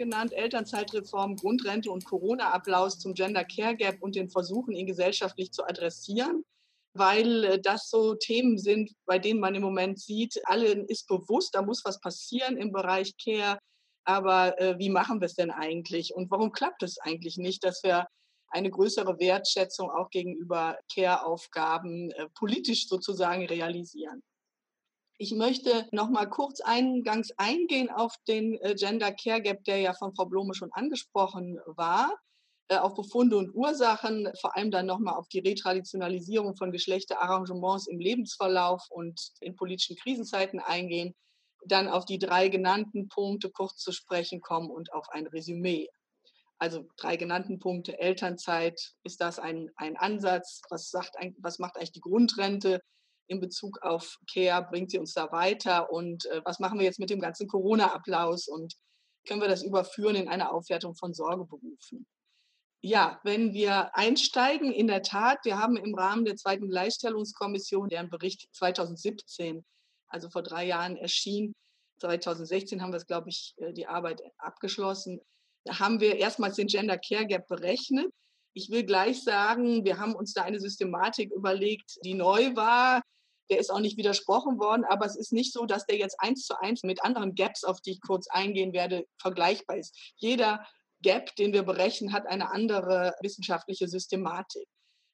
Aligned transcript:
Genannt, 0.00 0.32
Elternzeitreform, 0.32 1.36
Grundrente 1.36 1.90
und 1.90 2.06
Corona-Applaus 2.06 2.98
zum 2.98 3.12
Gender 3.12 3.44
Care 3.44 3.76
Gap 3.76 4.00
und 4.00 4.16
den 4.16 4.30
Versuchen, 4.30 4.72
ihn 4.72 4.86
gesellschaftlich 4.86 5.52
zu 5.52 5.62
adressieren, 5.62 6.42
weil 6.94 7.44
äh, 7.44 7.60
das 7.60 7.90
so 7.90 8.14
Themen 8.14 8.56
sind, 8.56 8.92
bei 9.04 9.18
denen 9.18 9.40
man 9.40 9.54
im 9.54 9.60
Moment 9.60 10.00
sieht, 10.00 10.40
allen 10.44 10.86
ist 10.86 11.06
bewusst, 11.06 11.54
da 11.54 11.60
muss 11.60 11.84
was 11.84 12.00
passieren 12.00 12.56
im 12.56 12.72
Bereich 12.72 13.12
Care, 13.22 13.58
aber 14.06 14.58
äh, 14.58 14.78
wie 14.78 14.88
machen 14.88 15.20
wir 15.20 15.26
es 15.26 15.34
denn 15.34 15.50
eigentlich 15.50 16.14
und 16.14 16.30
warum 16.30 16.50
klappt 16.50 16.82
es 16.82 16.96
eigentlich 16.98 17.36
nicht, 17.36 17.62
dass 17.62 17.82
wir 17.82 18.06
eine 18.48 18.70
größere 18.70 19.18
Wertschätzung 19.18 19.90
auch 19.90 20.08
gegenüber 20.08 20.78
Care-Aufgaben 20.94 22.10
äh, 22.12 22.26
politisch 22.30 22.88
sozusagen 22.88 23.44
realisieren? 23.44 24.22
Ich 25.22 25.34
möchte 25.34 25.86
noch 25.92 26.08
mal 26.08 26.24
kurz 26.24 26.62
eingangs 26.62 27.30
eingehen 27.36 27.90
auf 27.90 28.14
den 28.26 28.54
äh, 28.62 28.74
Gender 28.74 29.12
Care 29.12 29.42
Gap, 29.42 29.62
der 29.64 29.76
ja 29.76 29.92
von 29.92 30.14
Frau 30.14 30.24
Blome 30.24 30.54
schon 30.54 30.72
angesprochen 30.72 31.60
war, 31.66 32.18
äh, 32.68 32.78
auf 32.78 32.94
Befunde 32.94 33.36
und 33.36 33.54
Ursachen, 33.54 34.30
vor 34.40 34.56
allem 34.56 34.70
dann 34.70 34.86
noch 34.86 34.98
mal 34.98 35.12
auf 35.12 35.28
die 35.28 35.40
Retraditionalisierung 35.40 36.56
von 36.56 36.72
Geschlechterarrangements 36.72 37.86
im 37.86 37.98
Lebensverlauf 37.98 38.86
und 38.88 39.20
in 39.40 39.56
politischen 39.56 39.96
Krisenzeiten 39.96 40.58
eingehen, 40.58 41.14
dann 41.66 41.88
auf 41.88 42.06
die 42.06 42.18
drei 42.18 42.48
genannten 42.48 43.08
Punkte 43.08 43.50
kurz 43.50 43.76
zu 43.76 43.92
sprechen 43.92 44.40
kommen 44.40 44.70
und 44.70 44.90
auf 44.94 45.10
ein 45.10 45.26
Resümee. 45.26 45.90
Also 46.58 46.88
drei 46.96 47.18
genannten 47.18 47.58
Punkte 47.58 47.98
Elternzeit, 47.98 48.94
ist 49.02 49.20
das 49.20 49.38
ein, 49.38 49.70
ein 49.76 49.98
Ansatz? 49.98 50.62
Was, 50.70 50.88
sagt, 50.88 51.16
was 51.36 51.58
macht 51.58 51.76
eigentlich 51.76 51.92
die 51.92 52.00
Grundrente? 52.00 52.80
In 53.30 53.40
Bezug 53.40 53.80
auf 53.82 54.18
Care, 54.30 54.66
bringt 54.68 54.90
sie 54.90 54.98
uns 54.98 55.14
da 55.14 55.30
weiter 55.30 55.90
und 55.92 56.26
äh, 56.26 56.42
was 56.44 56.58
machen 56.58 56.78
wir 56.78 56.84
jetzt 56.84 56.98
mit 56.98 57.10
dem 57.10 57.20
ganzen 57.20 57.46
Corona-Applaus 57.46 58.48
und 58.48 58.74
können 59.26 59.40
wir 59.40 59.48
das 59.48 59.62
überführen 59.62 60.16
in 60.16 60.28
eine 60.28 60.50
Aufwertung 60.50 60.94
von 60.94 61.14
Sorgeberufen? 61.14 62.06
Ja, 62.82 63.20
wenn 63.24 63.52
wir 63.52 63.94
einsteigen, 63.94 64.72
in 64.72 64.86
der 64.86 65.02
Tat, 65.02 65.44
wir 65.44 65.58
haben 65.58 65.76
im 65.76 65.94
Rahmen 65.94 66.24
der 66.24 66.36
zweiten 66.36 66.68
Gleichstellungskommission, 66.68 67.88
deren 67.90 68.08
Bericht 68.08 68.48
2017, 68.52 69.64
also 70.08 70.30
vor 70.30 70.42
drei 70.42 70.66
Jahren 70.66 70.96
erschien, 70.96 71.54
2016 72.00 72.82
haben 72.82 72.92
wir 72.92 72.96
es, 72.96 73.06
glaube 73.06 73.28
ich, 73.28 73.54
äh, 73.58 73.72
die 73.72 73.86
Arbeit 73.86 74.22
abgeschlossen, 74.38 75.20
da 75.64 75.78
haben 75.78 76.00
wir 76.00 76.16
erstmals 76.16 76.56
den 76.56 76.68
Gender 76.68 76.98
Care 76.98 77.26
Gap 77.26 77.46
berechnet. 77.46 78.10
Ich 78.54 78.70
will 78.70 78.84
gleich 78.84 79.22
sagen, 79.22 79.84
wir 79.84 79.98
haben 79.98 80.14
uns 80.14 80.32
da 80.32 80.42
eine 80.42 80.58
Systematik 80.58 81.30
überlegt, 81.32 81.98
die 82.02 82.14
neu 82.14 82.56
war, 82.56 83.02
der 83.50 83.58
ist 83.58 83.70
auch 83.70 83.80
nicht 83.80 83.96
widersprochen 83.96 84.58
worden, 84.58 84.84
aber 84.84 85.06
es 85.06 85.16
ist 85.16 85.32
nicht 85.32 85.52
so, 85.52 85.66
dass 85.66 85.86
der 85.86 85.98
jetzt 85.98 86.20
eins 86.20 86.46
zu 86.46 86.58
eins 86.60 86.82
mit 86.82 87.02
anderen 87.02 87.34
Gaps, 87.34 87.64
auf 87.64 87.80
die 87.80 87.92
ich 87.92 88.00
kurz 88.00 88.28
eingehen 88.28 88.72
werde, 88.72 89.06
vergleichbar 89.18 89.76
ist. 89.76 89.96
Jeder 90.16 90.64
Gap, 91.02 91.34
den 91.36 91.52
wir 91.52 91.62
berechnen, 91.62 92.12
hat 92.12 92.26
eine 92.26 92.50
andere 92.50 93.14
wissenschaftliche 93.20 93.88
Systematik. 93.88 94.66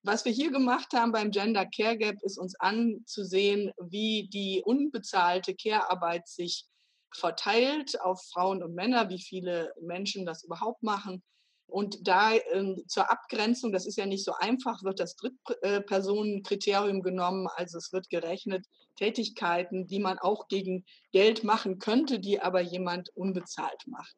Was 0.02 0.24
wir 0.24 0.32
hier 0.32 0.50
gemacht 0.50 0.92
haben 0.92 1.12
beim 1.12 1.30
Gender 1.30 1.66
Care 1.66 1.96
Gap, 1.96 2.16
ist 2.22 2.38
uns 2.38 2.54
anzusehen, 2.60 3.72
wie 3.80 4.28
die 4.28 4.62
unbezahlte 4.64 5.54
Care-Arbeit 5.54 6.28
sich 6.28 6.66
verteilt 7.12 8.00
auf 8.00 8.22
Frauen 8.32 8.62
und 8.62 8.74
Männer, 8.74 9.08
wie 9.08 9.20
viele 9.20 9.72
Menschen 9.80 10.26
das 10.26 10.44
überhaupt 10.44 10.82
machen 10.82 11.22
und 11.68 12.06
da 12.06 12.32
ähm, 12.52 12.84
zur 12.86 13.10
Abgrenzung, 13.10 13.72
das 13.72 13.86
ist 13.86 13.96
ja 13.96 14.06
nicht 14.06 14.24
so 14.24 14.32
einfach, 14.32 14.82
wird 14.84 15.00
das 15.00 15.16
Drittpersonenkriterium 15.16 17.02
genommen. 17.02 17.48
Also 17.56 17.78
es 17.78 17.92
wird 17.92 18.08
gerechnet 18.08 18.66
Tätigkeiten, 18.96 19.86
die 19.86 19.98
man 19.98 20.18
auch 20.18 20.48
gegen 20.48 20.84
Geld 21.12 21.44
machen 21.44 21.78
könnte, 21.78 22.18
die 22.20 22.40
aber 22.40 22.60
jemand 22.60 23.10
unbezahlt 23.16 23.86
macht. 23.86 24.16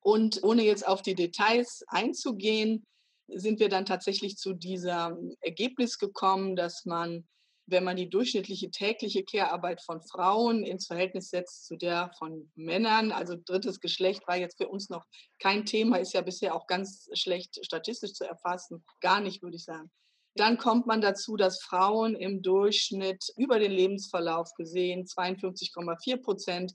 Und 0.00 0.42
ohne 0.44 0.62
jetzt 0.62 0.86
auf 0.86 1.02
die 1.02 1.16
Details 1.16 1.84
einzugehen, 1.88 2.86
sind 3.28 3.58
wir 3.58 3.68
dann 3.68 3.86
tatsächlich 3.86 4.36
zu 4.36 4.54
diesem 4.54 5.34
Ergebnis 5.40 5.98
gekommen, 5.98 6.54
dass 6.54 6.84
man 6.84 7.26
wenn 7.66 7.84
man 7.84 7.96
die 7.96 8.08
durchschnittliche 8.08 8.70
tägliche 8.70 9.24
Care-Arbeit 9.24 9.82
von 9.82 10.00
Frauen 10.00 10.64
ins 10.64 10.86
Verhältnis 10.86 11.30
setzt 11.30 11.66
zu 11.66 11.76
der 11.76 12.12
von 12.18 12.50
Männern, 12.54 13.10
also 13.10 13.36
drittes 13.36 13.80
Geschlecht 13.80 14.26
war 14.28 14.36
jetzt 14.36 14.56
für 14.56 14.68
uns 14.68 14.88
noch 14.88 15.04
kein 15.40 15.66
Thema, 15.66 15.96
ist 15.98 16.14
ja 16.14 16.20
bisher 16.20 16.54
auch 16.54 16.66
ganz 16.66 17.08
schlecht 17.14 17.58
statistisch 17.64 18.12
zu 18.14 18.24
erfassen, 18.24 18.84
gar 19.00 19.20
nicht, 19.20 19.42
würde 19.42 19.56
ich 19.56 19.64
sagen. 19.64 19.90
Dann 20.36 20.58
kommt 20.58 20.86
man 20.86 21.00
dazu, 21.00 21.36
dass 21.36 21.62
Frauen 21.62 22.14
im 22.14 22.42
Durchschnitt 22.42 23.24
über 23.36 23.58
den 23.58 23.72
Lebensverlauf 23.72 24.52
gesehen 24.54 25.06
52,4 25.06 26.22
Prozent 26.22 26.74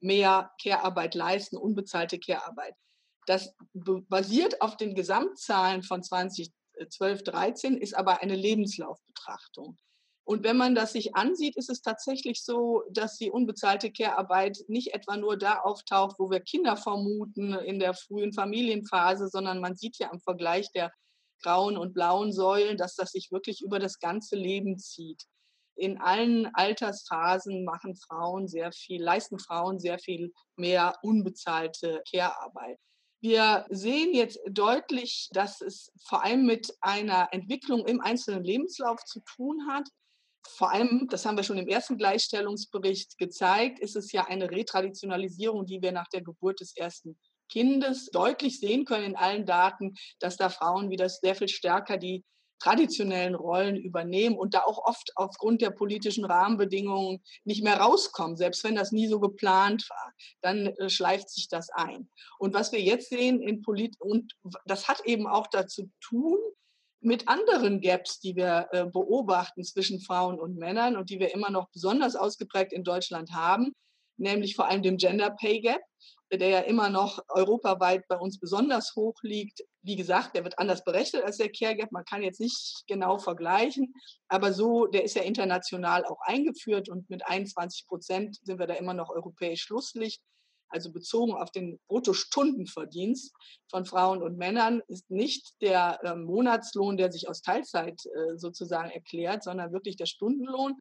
mehr 0.00 0.50
Care-Arbeit 0.60 1.14
leisten, 1.14 1.56
unbezahlte 1.56 2.18
Care-Arbeit. 2.18 2.74
Das 3.26 3.54
basiert 3.72 4.60
auf 4.60 4.76
den 4.76 4.94
Gesamtzahlen 4.94 5.82
von 5.82 6.02
2012, 6.02 7.22
13, 7.22 7.76
ist 7.76 7.94
aber 7.94 8.20
eine 8.20 8.34
Lebenslaufbetrachtung. 8.34 9.76
Und 10.24 10.44
wenn 10.44 10.56
man 10.56 10.74
das 10.74 10.92
sich 10.92 11.16
ansieht, 11.16 11.56
ist 11.56 11.68
es 11.68 11.82
tatsächlich 11.82 12.44
so, 12.44 12.84
dass 12.90 13.16
die 13.16 13.30
unbezahlte 13.30 13.90
Care-Arbeit 13.90 14.58
nicht 14.68 14.94
etwa 14.94 15.16
nur 15.16 15.36
da 15.36 15.60
auftaucht, 15.60 16.16
wo 16.18 16.30
wir 16.30 16.40
Kinder 16.40 16.76
vermuten 16.76 17.54
in 17.54 17.80
der 17.80 17.94
frühen 17.94 18.32
Familienphase, 18.32 19.28
sondern 19.28 19.60
man 19.60 19.74
sieht 19.74 19.98
ja 19.98 20.10
im 20.12 20.20
Vergleich 20.20 20.70
der 20.72 20.92
grauen 21.42 21.76
und 21.76 21.92
blauen 21.92 22.32
Säulen, 22.32 22.76
dass 22.76 22.94
das 22.94 23.10
sich 23.10 23.32
wirklich 23.32 23.62
über 23.62 23.80
das 23.80 23.98
ganze 23.98 24.36
Leben 24.36 24.78
zieht. 24.78 25.24
In 25.74 25.98
allen 25.98 26.46
Altersphasen 26.54 27.64
machen 27.64 27.96
Frauen 27.96 28.46
sehr 28.46 28.70
viel, 28.70 29.02
leisten 29.02 29.40
Frauen 29.40 29.80
sehr 29.80 29.98
viel 29.98 30.32
mehr 30.56 30.94
unbezahlte 31.02 32.00
Care-Arbeit. 32.08 32.78
Wir 33.20 33.66
sehen 33.70 34.14
jetzt 34.14 34.38
deutlich, 34.48 35.28
dass 35.32 35.60
es 35.60 35.90
vor 36.04 36.22
allem 36.22 36.44
mit 36.44 36.72
einer 36.80 37.28
Entwicklung 37.32 37.86
im 37.86 38.00
einzelnen 38.00 38.44
Lebenslauf 38.44 39.02
zu 39.04 39.20
tun 39.20 39.66
hat 39.68 39.88
vor 40.48 40.72
allem, 40.72 41.08
das 41.08 41.24
haben 41.24 41.36
wir 41.36 41.44
schon 41.44 41.58
im 41.58 41.68
ersten 41.68 41.96
Gleichstellungsbericht 41.96 43.18
gezeigt, 43.18 43.78
ist 43.78 43.96
es 43.96 44.12
ja 44.12 44.26
eine 44.26 44.50
Retraditionalisierung, 44.50 45.66
die 45.66 45.82
wir 45.82 45.92
nach 45.92 46.08
der 46.08 46.22
Geburt 46.22 46.60
des 46.60 46.76
ersten 46.76 47.18
Kindes 47.48 48.06
deutlich 48.10 48.58
sehen 48.60 48.84
können 48.84 49.04
in 49.04 49.16
allen 49.16 49.46
Daten, 49.46 49.94
dass 50.18 50.36
da 50.36 50.48
Frauen 50.48 50.90
wieder 50.90 51.08
sehr 51.08 51.34
viel 51.34 51.48
stärker 51.48 51.98
die 51.98 52.24
traditionellen 52.62 53.34
Rollen 53.34 53.76
übernehmen 53.76 54.38
und 54.38 54.54
da 54.54 54.60
auch 54.60 54.78
oft 54.86 55.10
aufgrund 55.16 55.62
der 55.62 55.70
politischen 55.70 56.24
Rahmenbedingungen 56.24 57.20
nicht 57.44 57.64
mehr 57.64 57.78
rauskommen, 57.78 58.36
selbst 58.36 58.62
wenn 58.62 58.76
das 58.76 58.92
nie 58.92 59.08
so 59.08 59.18
geplant 59.18 59.88
war, 59.90 60.12
dann 60.42 60.68
äh, 60.68 60.88
schleift 60.88 61.28
sich 61.28 61.48
das 61.48 61.70
ein. 61.70 62.08
Und 62.38 62.54
was 62.54 62.70
wir 62.70 62.80
jetzt 62.80 63.08
sehen 63.08 63.42
in 63.42 63.62
Polit 63.62 64.00
und 64.00 64.32
das 64.64 64.86
hat 64.86 65.04
eben 65.04 65.26
auch 65.26 65.48
dazu 65.48 65.90
tun, 66.00 66.38
mit 67.02 67.28
anderen 67.28 67.80
Gaps, 67.80 68.20
die 68.20 68.36
wir 68.36 68.68
äh, 68.70 68.86
beobachten 68.86 69.64
zwischen 69.64 70.00
Frauen 70.00 70.38
und 70.38 70.56
Männern 70.56 70.96
und 70.96 71.10
die 71.10 71.18
wir 71.18 71.34
immer 71.34 71.50
noch 71.50 71.68
besonders 71.70 72.16
ausgeprägt 72.16 72.72
in 72.72 72.84
Deutschland 72.84 73.32
haben, 73.32 73.74
nämlich 74.16 74.54
vor 74.54 74.68
allem 74.68 74.82
dem 74.82 74.96
Gender 74.96 75.30
Pay 75.30 75.60
Gap, 75.60 75.82
der 76.32 76.48
ja 76.48 76.60
immer 76.60 76.88
noch 76.88 77.18
europaweit 77.28 78.06
bei 78.08 78.16
uns 78.16 78.38
besonders 78.38 78.94
hoch 78.96 79.16
liegt. 79.22 79.60
Wie 79.82 79.96
gesagt, 79.96 80.34
der 80.34 80.44
wird 80.44 80.58
anders 80.58 80.84
berechnet 80.84 81.24
als 81.24 81.36
der 81.36 81.50
Care 81.50 81.76
Gap. 81.76 81.90
Man 81.92 82.04
kann 82.04 82.22
jetzt 82.22 82.40
nicht 82.40 82.84
genau 82.86 83.18
vergleichen, 83.18 83.92
aber 84.28 84.52
so, 84.52 84.86
der 84.86 85.04
ist 85.04 85.16
ja 85.16 85.22
international 85.22 86.04
auch 86.04 86.20
eingeführt 86.22 86.88
und 86.88 87.10
mit 87.10 87.26
21 87.26 87.86
Prozent 87.86 88.38
sind 88.42 88.58
wir 88.58 88.66
da 88.66 88.74
immer 88.74 88.94
noch 88.94 89.10
europäisch 89.10 89.62
Schlusslicht 89.62 90.22
also 90.72 90.92
bezogen 90.92 91.34
auf 91.34 91.50
den 91.50 91.78
Bruttostundenverdienst 91.88 93.32
von 93.68 93.84
Frauen 93.84 94.22
und 94.22 94.36
Männern, 94.36 94.82
ist 94.88 95.10
nicht 95.10 95.60
der 95.60 96.00
äh, 96.02 96.14
Monatslohn, 96.14 96.96
der 96.96 97.12
sich 97.12 97.28
aus 97.28 97.42
Teilzeit 97.42 98.04
äh, 98.06 98.36
sozusagen 98.36 98.90
erklärt, 98.90 99.42
sondern 99.42 99.72
wirklich 99.72 99.96
der 99.96 100.06
Stundenlohn. 100.06 100.78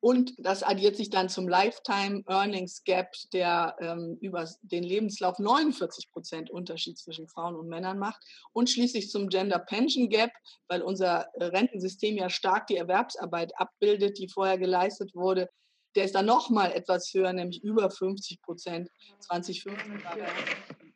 Und 0.00 0.32
das 0.38 0.62
addiert 0.62 0.96
sich 0.96 1.10
dann 1.10 1.28
zum 1.28 1.48
Lifetime 1.48 2.22
Earnings 2.28 2.84
Gap, 2.84 3.12
der 3.32 3.74
ähm, 3.80 4.16
über 4.20 4.48
den 4.62 4.84
Lebenslauf 4.84 5.40
49 5.40 6.12
Prozent 6.12 6.50
Unterschied 6.50 6.98
zwischen 6.98 7.26
Frauen 7.26 7.56
und 7.56 7.68
Männern 7.68 7.98
macht. 7.98 8.22
Und 8.52 8.70
schließlich 8.70 9.10
zum 9.10 9.28
Gender 9.28 9.58
Pension 9.58 10.08
Gap, 10.08 10.30
weil 10.68 10.82
unser 10.82 11.26
äh, 11.34 11.46
Rentensystem 11.46 12.16
ja 12.16 12.30
stark 12.30 12.68
die 12.68 12.76
Erwerbsarbeit 12.76 13.52
abbildet, 13.58 14.18
die 14.18 14.28
vorher 14.28 14.56
geleistet 14.58 15.16
wurde, 15.16 15.48
der 15.94 16.04
ist 16.04 16.14
dann 16.14 16.26
noch 16.26 16.50
mal 16.50 16.72
etwas 16.72 17.12
höher, 17.12 17.32
nämlich 17.32 17.62
über 17.62 17.90
50 17.90 18.42
Prozent. 18.42 18.88
2015 19.20 20.04
war 20.04 20.18
er 20.18 20.28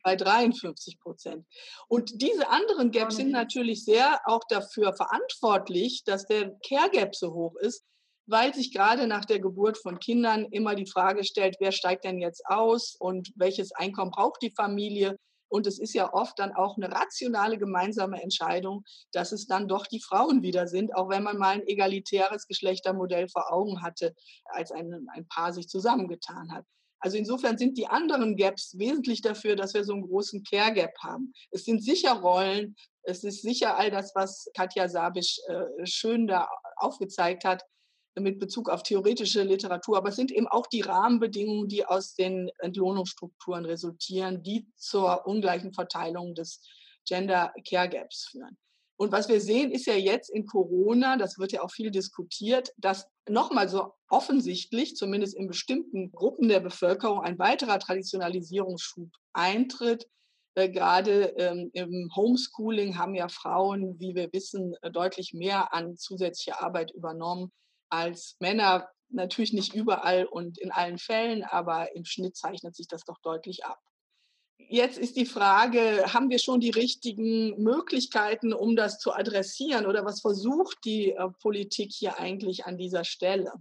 bei 0.03 0.17
53 0.17 0.99
Prozent. 1.01 1.47
Und 1.89 2.21
diese 2.21 2.49
anderen 2.49 2.91
Gaps 2.91 3.17
sind 3.17 3.31
natürlich 3.31 3.85
sehr 3.85 4.21
auch 4.25 4.43
dafür 4.49 4.93
verantwortlich, 4.93 6.03
dass 6.05 6.27
der 6.27 6.57
Care 6.67 6.91
Gap 6.91 7.15
so 7.15 7.33
hoch 7.33 7.55
ist, 7.57 7.85
weil 8.27 8.55
sich 8.55 8.73
gerade 8.73 9.07
nach 9.07 9.25
der 9.25 9.41
Geburt 9.41 9.79
von 9.79 9.99
Kindern 9.99 10.47
immer 10.51 10.75
die 10.75 10.87
Frage 10.87 11.25
stellt, 11.25 11.57
wer 11.61 11.73
steigt 11.73 12.05
denn 12.05 12.21
jetzt 12.21 12.43
aus 12.47 12.97
und 12.99 13.33
welches 13.37 13.73
Einkommen 13.73 14.11
braucht 14.11 14.43
die 14.43 14.53
Familie? 14.57 15.17
Und 15.53 15.67
es 15.67 15.79
ist 15.79 15.93
ja 15.93 16.15
oft 16.15 16.39
dann 16.39 16.55
auch 16.55 16.79
eine 16.79 16.91
rationale 16.91 17.59
gemeinsame 17.59 18.23
Entscheidung, 18.23 18.85
dass 19.13 19.33
es 19.33 19.47
dann 19.47 19.69
doch 19.69 19.87
die 19.87 20.01
Frauen 20.01 20.43
wieder 20.43 20.67
sind, 20.67 20.97
auch 20.97 21.11
wenn 21.11 21.23
man 21.23 21.37
mal 21.37 21.57
ein 21.57 21.67
egalitäres 21.67 22.47
Geschlechtermodell 22.47 23.29
vor 23.29 23.53
Augen 23.53 23.83
hatte, 23.83 24.15
als 24.47 24.73
ein, 24.73 25.07
ein 25.13 25.29
Paar 25.29 25.53
sich 25.53 25.69
zusammengetan 25.69 26.53
hat. 26.53 26.65
Also 27.01 27.19
insofern 27.19 27.59
sind 27.59 27.77
die 27.77 27.87
anderen 27.87 28.37
Gaps 28.37 28.79
wesentlich 28.79 29.21
dafür, 29.21 29.55
dass 29.55 29.75
wir 29.75 29.85
so 29.85 29.93
einen 29.93 30.09
großen 30.09 30.43
Care 30.43 30.73
Gap 30.73 30.95
haben. 31.03 31.35
Es 31.51 31.67
sind 31.67 31.85
sicher 31.85 32.15
Rollen, 32.15 32.75
es 33.03 33.23
ist 33.23 33.43
sicher 33.43 33.77
all 33.77 33.91
das, 33.91 34.15
was 34.15 34.49
Katja 34.57 34.89
Sabisch 34.89 35.39
äh, 35.49 35.85
schön 35.85 36.27
da 36.27 36.49
aufgezeigt 36.77 37.45
hat 37.45 37.63
mit 38.21 38.39
Bezug 38.39 38.69
auf 38.69 38.83
theoretische 38.83 39.43
Literatur, 39.43 39.97
aber 39.97 40.11
es 40.11 40.17
sind 40.17 40.31
eben 40.31 40.47
auch 40.47 40.67
die 40.67 40.83
Rahmenbedingungen, 40.83 41.69
die 41.69 41.85
aus 41.87 42.15
den 42.15 42.51
Entlohnungsstrukturen 42.59 43.65
resultieren, 43.65 44.43
die 44.43 44.67
zur 44.77 45.27
ungleichen 45.27 45.73
Verteilung 45.73 46.35
des 46.35 46.61
Gender 47.07 47.53
Care 47.67 47.89
Gaps 47.89 48.29
führen. 48.31 48.59
Und 48.97 49.11
was 49.11 49.29
wir 49.29 49.41
sehen, 49.41 49.73
ist 49.73 49.87
ja 49.87 49.95
jetzt 49.95 50.31
in 50.31 50.47
Corona, 50.47 51.17
das 51.17 51.39
wird 51.39 51.53
ja 51.53 51.63
auch 51.63 51.73
viel 51.73 51.91
diskutiert, 51.91 52.73
dass 52.77 53.09
nochmal 53.29 53.69
so 53.69 53.95
offensichtlich, 54.09 54.95
zumindest 54.95 55.35
in 55.35 55.49
bestimmten 55.49 56.13
Gruppen 56.13 56.49
der 56.49 56.61
Bevölkerung, 56.61 57.21
ein 57.21 57.39
weiterer 57.39 57.79
Traditionalisierungsschub 57.79 59.09
eintritt. 59.33 60.07
Äh, 60.55 60.69
gerade 60.69 61.35
ähm, 61.39 61.71
im 61.73 62.11
Homeschooling 62.15 62.99
haben 62.99 63.15
ja 63.15 63.29
Frauen, 63.29 63.99
wie 63.99 64.15
wir 64.15 64.33
wissen, 64.33 64.75
äh, 64.83 64.91
deutlich 64.91 65.33
mehr 65.33 65.75
an 65.75 65.97
zusätzliche 65.97 66.61
Arbeit 66.61 66.93
übernommen 66.93 67.51
als 67.93 68.37
Männer. 68.41 68.89
Natürlich 69.11 69.53
nicht 69.53 69.75
überall 69.75 70.25
und 70.25 70.59
in 70.59 70.73
allen 70.73 70.99
Fällen, 70.99 71.45
aber 71.45 71.95
im 71.95 72.07
Schnitt 72.07 72.35
zeichnet 72.35 72.75
sich 72.75 72.89
das 72.89 73.05
doch 73.05 73.19
deutlich 73.23 73.65
ab. 73.67 73.79
Jetzt 74.57 74.97
ist 74.97 75.17
die 75.17 75.27
Frage, 75.27 76.05
haben 76.15 76.31
wir 76.31 76.39
schon 76.39 76.61
die 76.61 76.71
richtigen 76.71 77.63
Möglichkeiten, 77.63 78.55
um 78.55 78.75
das 78.75 78.99
zu 78.99 79.13
adressieren 79.13 79.85
oder 79.85 80.07
was 80.07 80.23
versucht 80.23 80.79
die 80.85 81.11
äh, 81.11 81.29
Politik 81.43 81.93
hier 81.93 82.19
eigentlich 82.19 82.65
an 82.65 82.79
dieser 82.79 83.05
Stelle? 83.05 83.53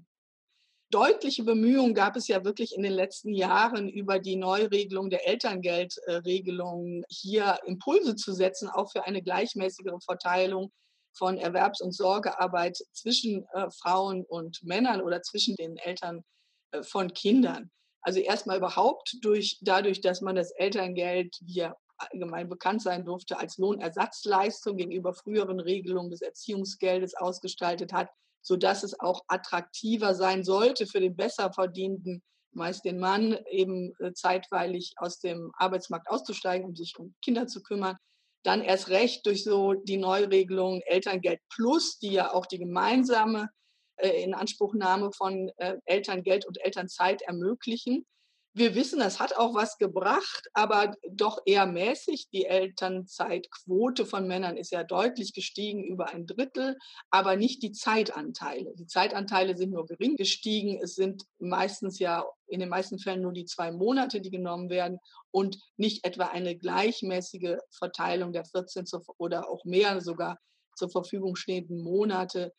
Deutliche 0.90 1.44
Bemühungen 1.44 1.94
gab 1.94 2.16
es 2.16 2.28
ja 2.28 2.46
wirklich 2.46 2.76
in 2.76 2.84
den 2.84 2.94
letzten 2.94 3.34
Jahren 3.34 3.90
über 3.90 4.20
die 4.20 4.36
Neuregelung 4.36 5.10
der 5.10 5.28
Elterngeldregelung 5.28 7.04
hier 7.10 7.60
Impulse 7.66 8.16
zu 8.16 8.34
setzen, 8.34 8.70
auch 8.70 8.92
für 8.92 9.06
eine 9.06 9.22
gleichmäßigere 9.22 10.00
Verteilung 10.02 10.72
von 11.14 11.38
Erwerbs- 11.38 11.82
und 11.82 11.94
Sorgearbeit 11.94 12.78
zwischen 12.94 13.46
äh, 13.54 13.70
Frauen 13.82 14.24
und 14.26 14.64
Männern 14.64 15.02
oder 15.02 15.22
zwischen 15.22 15.56
den 15.56 15.78
Eltern 15.78 16.24
äh, 16.72 16.84
von 16.84 17.14
Kindern. 17.14 17.72
Also 18.02 18.20
erstmal 18.20 18.58
überhaupt 18.58 19.18
durch, 19.22 19.60
dadurch, 19.62 20.02
dass 20.02 20.22
man 20.22 20.36
das 20.36 20.52
Elterngeld, 20.52 21.38
wie 21.42 21.60
ja 21.60 21.76
allgemein 21.98 22.50
bekannt 22.50 22.82
sein 22.82 23.06
durfte, 23.06 23.38
als 23.38 23.58
Lohnersatzleistung 23.58 24.78
gegenüber 24.78 25.14
früheren 25.14 25.60
Regelungen 25.60 26.10
des 26.10 26.22
Erziehungsgeldes 26.22 27.16
ausgestaltet 27.16 27.94
hat, 27.94 28.10
sodass 28.42 28.84
es 28.84 29.00
auch 29.00 29.24
attraktiver 29.28 30.16
sein 30.16 30.44
sollte 30.44 30.88
für 30.88 31.00
den 31.00 31.16
besser 31.16 31.54
verdienten, 31.54 32.24
meist 32.54 32.86
den 32.86 33.00
Mann, 33.00 33.38
eben 33.50 33.94
äh, 34.00 34.14
zeitweilig 34.14 34.94
aus 34.98 35.20
dem 35.20 35.52
Arbeitsmarkt 35.56 36.10
auszusteigen, 36.10 36.68
um 36.68 36.76
sich 36.76 36.98
um 36.98 37.14
Kinder 37.22 37.48
zu 37.48 37.62
kümmern. 37.62 37.98
Dann 38.44 38.62
erst 38.62 38.90
recht 38.90 39.26
durch 39.26 39.44
so 39.44 39.74
die 39.74 39.98
Neuregelung 39.98 40.82
Elterngeld 40.86 41.40
Plus, 41.50 42.00
die 42.00 42.12
ja 42.12 42.34
auch 42.34 42.46
die 42.46 42.58
gemeinsame 42.58 43.50
äh, 43.98 44.24
Inanspruchnahme 44.24 45.12
von 45.12 45.52
äh, 45.58 45.78
Elterngeld 45.86 46.46
und 46.48 46.64
Elternzeit 46.64 47.22
ermöglichen. 47.22 48.06
Wir 48.54 48.76
wissen, 48.76 49.00
das 49.00 49.22
hat 49.22 49.38
auch 49.38 49.54
was 49.54 49.78
gebracht, 49.78 50.50
aber 50.54 50.94
doch 51.10 51.42
eher 51.46 51.66
mäßig. 51.66 52.28
Die 52.34 52.46
Elternzeitquote 52.46 54.06
von 54.06 54.28
Männern 54.28 54.58
ist 54.58 54.72
ja 54.72 54.84
deutlich 54.84 55.34
gestiegen, 55.34 55.86
über 55.86 56.10
ein 56.10 56.28
Drittel, 56.28 56.78
aber 57.10 57.38
nicht 57.38 57.64
die 57.64 57.72
Zeitanteile. 57.72 58.74
Die 58.76 58.88
Zeitanteile 58.88 59.56
sind 59.56 59.72
nur 59.72 59.86
gering 59.86 60.18
gestiegen. 60.18 60.82
Es 60.84 60.96
sind 60.96 61.24
meistens 61.40 61.98
ja 62.00 62.26
in 62.48 62.60
den 62.60 62.68
meisten 62.68 63.00
Fällen 63.00 63.22
nur 63.22 63.32
die 63.32 63.46
zwei 63.46 63.72
Monate, 63.72 64.20
die 64.20 64.32
genommen 64.32 64.70
werden 64.70 65.00
und 65.32 65.58
nicht 65.78 66.06
etwa 66.06 66.26
eine 66.26 66.58
gleichmäßige 66.58 67.58
Verteilung 67.70 68.34
der 68.34 68.44
14 68.44 68.86
oder 69.18 69.50
auch 69.50 69.64
mehr 69.64 70.02
sogar 70.02 70.38
zur 70.76 70.90
Verfügung 70.90 71.38
stehenden 71.38 71.82
Monate 71.82 72.52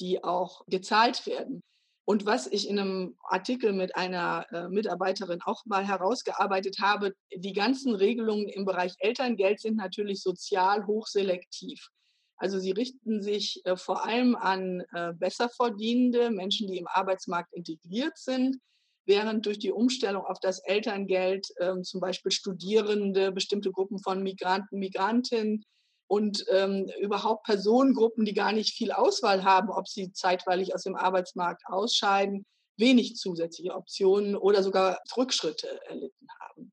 die 0.00 0.22
auch 0.22 0.64
gezahlt 0.66 1.26
werden. 1.26 1.62
Und 2.08 2.24
was 2.24 2.46
ich 2.46 2.70
in 2.70 2.78
einem 2.78 3.18
Artikel 3.22 3.74
mit 3.74 3.94
einer 3.94 4.46
äh, 4.50 4.66
Mitarbeiterin 4.68 5.42
auch 5.44 5.66
mal 5.66 5.86
herausgearbeitet 5.86 6.78
habe, 6.80 7.12
die 7.36 7.52
ganzen 7.52 7.94
Regelungen 7.94 8.48
im 8.48 8.64
Bereich 8.64 8.94
Elterngeld 9.00 9.60
sind 9.60 9.76
natürlich 9.76 10.22
sozial 10.22 10.86
hochselektiv. 10.86 11.90
Also 12.38 12.60
sie 12.60 12.70
richten 12.70 13.20
sich 13.20 13.60
äh, 13.66 13.76
vor 13.76 14.06
allem 14.06 14.36
an 14.36 14.84
äh, 14.94 15.12
besser 15.12 15.50
verdienende 15.50 16.30
Menschen, 16.30 16.66
die 16.66 16.78
im 16.78 16.86
Arbeitsmarkt 16.86 17.52
integriert 17.52 18.16
sind, 18.16 18.56
während 19.04 19.44
durch 19.44 19.58
die 19.58 19.72
Umstellung 19.72 20.24
auf 20.24 20.40
das 20.40 20.60
Elterngeld 20.60 21.46
ähm, 21.60 21.84
zum 21.84 22.00
Beispiel 22.00 22.32
Studierende, 22.32 23.32
bestimmte 23.32 23.70
Gruppen 23.70 23.98
von 23.98 24.22
Migranten, 24.22 24.78
Migrantinnen 24.78 25.62
und 26.08 26.44
ähm, 26.50 26.90
überhaupt 27.00 27.44
Personengruppen, 27.44 28.24
die 28.24 28.34
gar 28.34 28.52
nicht 28.52 28.74
viel 28.74 28.92
Auswahl 28.92 29.44
haben, 29.44 29.70
ob 29.70 29.86
sie 29.86 30.12
zeitweilig 30.12 30.74
aus 30.74 30.82
dem 30.82 30.96
Arbeitsmarkt 30.96 31.62
ausscheiden, 31.66 32.46
wenig 32.78 33.16
zusätzliche 33.16 33.74
Optionen 33.74 34.34
oder 34.34 34.62
sogar 34.62 35.00
Rückschritte 35.16 35.80
erlitten 35.86 36.26
haben. 36.40 36.72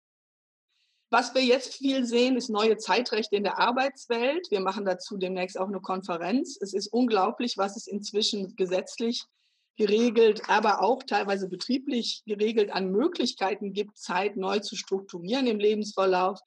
Was 1.11 1.35
wir 1.35 1.43
jetzt 1.43 1.75
viel 1.75 2.05
sehen, 2.05 2.35
ist 2.35 2.49
neue 2.49 2.77
Zeitrechte 2.77 3.35
in 3.35 3.43
der 3.43 3.59
Arbeitswelt. 3.59 4.49
Wir 4.49 4.59
machen 4.59 4.85
dazu 4.85 5.17
demnächst 5.17 5.59
auch 5.59 5.67
eine 5.67 5.81
Konferenz. 5.81 6.57
Es 6.59 6.73
ist 6.73 6.87
unglaublich, 6.87 7.57
was 7.57 7.77
es 7.77 7.87
inzwischen 7.87 8.55
gesetzlich 8.55 9.25
geregelt, 9.77 10.43
aber 10.47 10.81
auch 10.81 11.03
teilweise 11.03 11.49
betrieblich 11.49 12.23
geregelt 12.25 12.71
an 12.71 12.91
Möglichkeiten 12.91 13.73
gibt, 13.73 13.97
Zeit 13.97 14.37
neu 14.37 14.59
zu 14.59 14.75
strukturieren 14.75 15.47
im 15.47 15.59
Lebensverlauf 15.59 16.39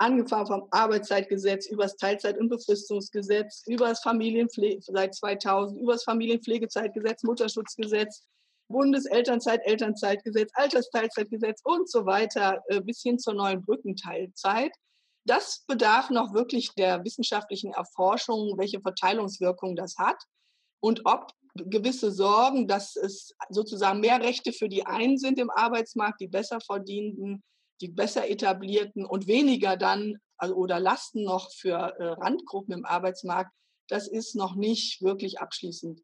angefangen 0.00 0.46
vom 0.46 0.68
Arbeitszeitgesetz 0.70 1.66
über 1.66 1.82
das 1.82 1.96
Teilzeit- 1.96 2.38
und 2.38 2.48
Befristungsgesetz, 2.48 3.64
über 3.66 3.88
das 3.88 4.00
Familienpflege 4.00 4.80
seit 4.80 5.14
2000, 5.14 5.80
über 5.80 5.92
das 5.92 6.04
Familienpflegezeitgesetz, 6.04 7.22
Mutterschutzgesetz, 7.22 8.24
Bundeselternzeit, 8.68 9.60
Elternzeitgesetz, 9.64 10.50
Altersteilzeitgesetz 10.54 11.60
und 11.64 11.90
so 11.90 12.06
weiter 12.06 12.62
äh, 12.68 12.80
bis 12.80 13.02
hin 13.02 13.18
zur 13.18 13.34
neuen 13.34 13.62
Brückenteilzeit. 13.62 14.72
Das 15.26 15.64
bedarf 15.66 16.08
noch 16.08 16.32
wirklich 16.32 16.72
der 16.74 17.04
wissenschaftlichen 17.04 17.72
Erforschung, 17.74 18.56
welche 18.56 18.80
Verteilungswirkung 18.80 19.76
das 19.76 19.96
hat 19.98 20.22
und 20.80 21.02
ob 21.04 21.32
gewisse 21.54 22.10
Sorgen, 22.10 22.68
dass 22.68 22.96
es 22.96 23.34
sozusagen 23.50 24.00
mehr 24.00 24.22
Rechte 24.22 24.52
für 24.52 24.68
die 24.68 24.86
einen 24.86 25.18
sind 25.18 25.38
im 25.38 25.50
Arbeitsmarkt, 25.50 26.20
die 26.20 26.28
besser 26.28 26.60
verdienten, 26.60 27.42
die 27.80 27.88
besser 27.88 28.28
etablierten 28.28 29.04
und 29.04 29.26
weniger 29.26 29.76
dann 29.76 30.18
also, 30.36 30.54
oder 30.54 30.80
Lasten 30.80 31.24
noch 31.24 31.50
für 31.52 31.74
äh, 31.98 32.04
Randgruppen 32.04 32.74
im 32.74 32.84
Arbeitsmarkt, 32.84 33.52
das 33.88 34.08
ist 34.08 34.34
noch 34.36 34.54
nicht 34.54 35.02
wirklich 35.02 35.40
abschließend 35.40 36.00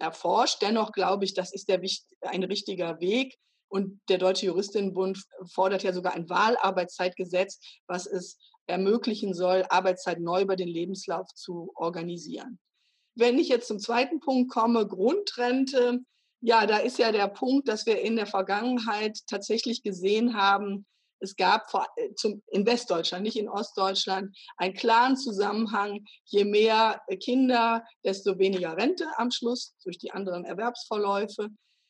erforscht. 0.00 0.62
Dennoch 0.62 0.92
glaube 0.92 1.24
ich, 1.24 1.34
das 1.34 1.52
ist 1.52 1.68
der, 1.68 1.80
ein 2.22 2.44
richtiger 2.44 3.00
Weg. 3.00 3.36
Und 3.68 4.00
der 4.08 4.18
Deutsche 4.18 4.46
Juristinnenbund 4.46 5.22
fordert 5.52 5.82
ja 5.82 5.92
sogar 5.92 6.14
ein 6.14 6.28
Wahlarbeitszeitgesetz, 6.28 7.60
was 7.86 8.06
es 8.06 8.38
ermöglichen 8.66 9.34
soll, 9.34 9.64
Arbeitszeit 9.68 10.20
neu 10.20 10.42
über 10.42 10.56
den 10.56 10.68
Lebenslauf 10.68 11.28
zu 11.34 11.72
organisieren. 11.74 12.58
Wenn 13.16 13.38
ich 13.38 13.48
jetzt 13.48 13.68
zum 13.68 13.78
zweiten 13.78 14.20
Punkt 14.20 14.52
komme, 14.52 14.86
Grundrente, 14.86 16.00
ja, 16.40 16.66
da 16.66 16.78
ist 16.78 16.98
ja 16.98 17.12
der 17.12 17.28
Punkt, 17.28 17.68
dass 17.68 17.86
wir 17.86 18.00
in 18.00 18.16
der 18.16 18.26
Vergangenheit 18.26 19.18
tatsächlich 19.26 19.82
gesehen 19.82 20.36
haben, 20.36 20.86
es 21.20 21.36
gab 21.36 21.70
vor, 21.70 21.86
äh, 21.96 22.14
zum, 22.14 22.42
in 22.48 22.66
Westdeutschland, 22.66 23.22
nicht 23.22 23.38
in 23.38 23.48
Ostdeutschland, 23.48 24.36
einen 24.56 24.74
klaren 24.74 25.16
Zusammenhang. 25.16 26.04
Je 26.24 26.44
mehr 26.44 27.02
Kinder, 27.22 27.84
desto 28.04 28.38
weniger 28.38 28.76
Rente 28.76 29.06
am 29.16 29.30
Schluss 29.30 29.74
durch 29.84 29.98
die 29.98 30.12
anderen 30.12 30.44
Erwerbsverläufe. 30.44 31.48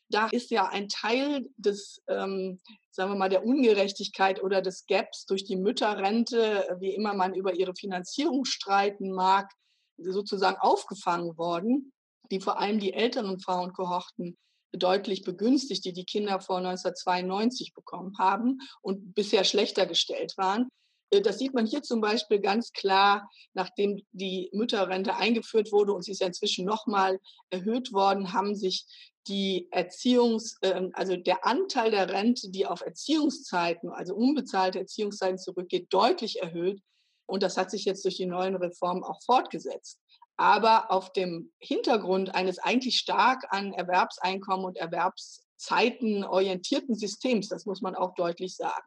Da 0.09 0.29
ist 0.29 0.51
ja 0.51 0.69
ein 0.69 0.89
Teil 0.89 1.49
des, 1.57 2.01
ähm, 2.09 2.61
sagen 2.91 3.11
wir 3.11 3.19
mal, 3.19 3.29
der 3.29 3.45
Ungerechtigkeit 3.45 4.41
oder 4.43 4.63
des 4.63 4.87
Gaps 4.87 5.27
durch 5.27 5.45
die 5.45 5.57
Mütterrente, 5.57 6.77
wie 6.79 6.95
immer 6.95 7.15
man 7.15 7.35
über 7.35 7.55
ihre 7.55 7.75
Finanzierung 7.75 8.45
streiten 8.45 9.11
mag, 9.11 9.51
sozusagen 9.99 10.59
aufgefangen 10.59 11.37
worden, 11.37 11.93
die 12.31 12.41
vor 12.41 12.61
allem 12.61 12.79
die 12.79 12.93
Eltern- 12.93 13.29
und 13.29 13.43
Frauenkohorten 13.43 14.37
deutlich 14.79 15.23
begünstigt, 15.23 15.85
die 15.85 15.93
die 15.93 16.05
Kinder 16.05 16.41
vor 16.41 16.59
1992 16.59 17.75
bekommen 17.75 18.17
haben 18.19 18.59
und 18.83 19.15
bisher 19.15 19.45
schlechter 19.45 19.87
gestellt 19.87 20.35
waren. 20.37 20.69
Äh, 21.11 21.23
das 21.23 21.39
sieht 21.39 21.55
man 21.55 21.67
hier 21.67 21.83
zum 21.83 22.01
Beispiel 22.01 22.41
ganz 22.41 22.73
klar, 22.73 23.31
nachdem 23.55 24.03
die 24.13 24.51
Mütterrente 24.53 25.17
eingeführt 25.17 25.73
wurde 25.73 25.93
und 25.93 26.03
sie 26.03 26.13
ist 26.13 26.21
ja 26.21 26.27
inzwischen 26.27 26.65
nochmal 26.65 27.19
erhöht 27.51 27.93
worden, 27.93 28.33
haben 28.33 28.55
sich 28.55 28.87
die 29.29 29.69
Erziehungs, 29.73 30.59
ähm, 30.63 30.91
also 30.95 31.17
der 31.17 31.45
Anteil 31.45 31.91
der 31.91 32.09
Rente, 32.09 32.51
die 32.51 32.67
auf 32.67 32.81
Erziehungszeiten, 32.81 33.91
also 33.91 34.15
unbezahlte 34.15 34.79
Erziehungszeiten 34.79 35.39
zurückgeht, 35.39 35.87
deutlich 35.91 36.41
erhöht. 36.43 36.81
Und 37.29 37.43
das 37.43 37.57
hat 37.57 37.73
sich 37.73 37.85
jetzt 37.85 38.05
durch 38.05 38.17
die 38.17 38.27
neuen 38.27 38.55
Reformen 38.55 39.03
auch 39.03 39.21
fortgesetzt 39.25 39.99
aber 40.37 40.91
auf 40.91 41.13
dem 41.13 41.53
Hintergrund 41.59 42.35
eines 42.35 42.59
eigentlich 42.59 42.99
stark 42.99 43.47
an 43.51 43.73
Erwerbseinkommen 43.73 44.67
und 44.67 44.77
Erwerbs 44.77 45.47
zeitenorientierten 45.57 46.95
Systems. 46.95 47.49
Das 47.49 47.67
muss 47.67 47.81
man 47.81 47.95
auch 47.95 48.15
deutlich 48.15 48.57
sagen. 48.57 48.87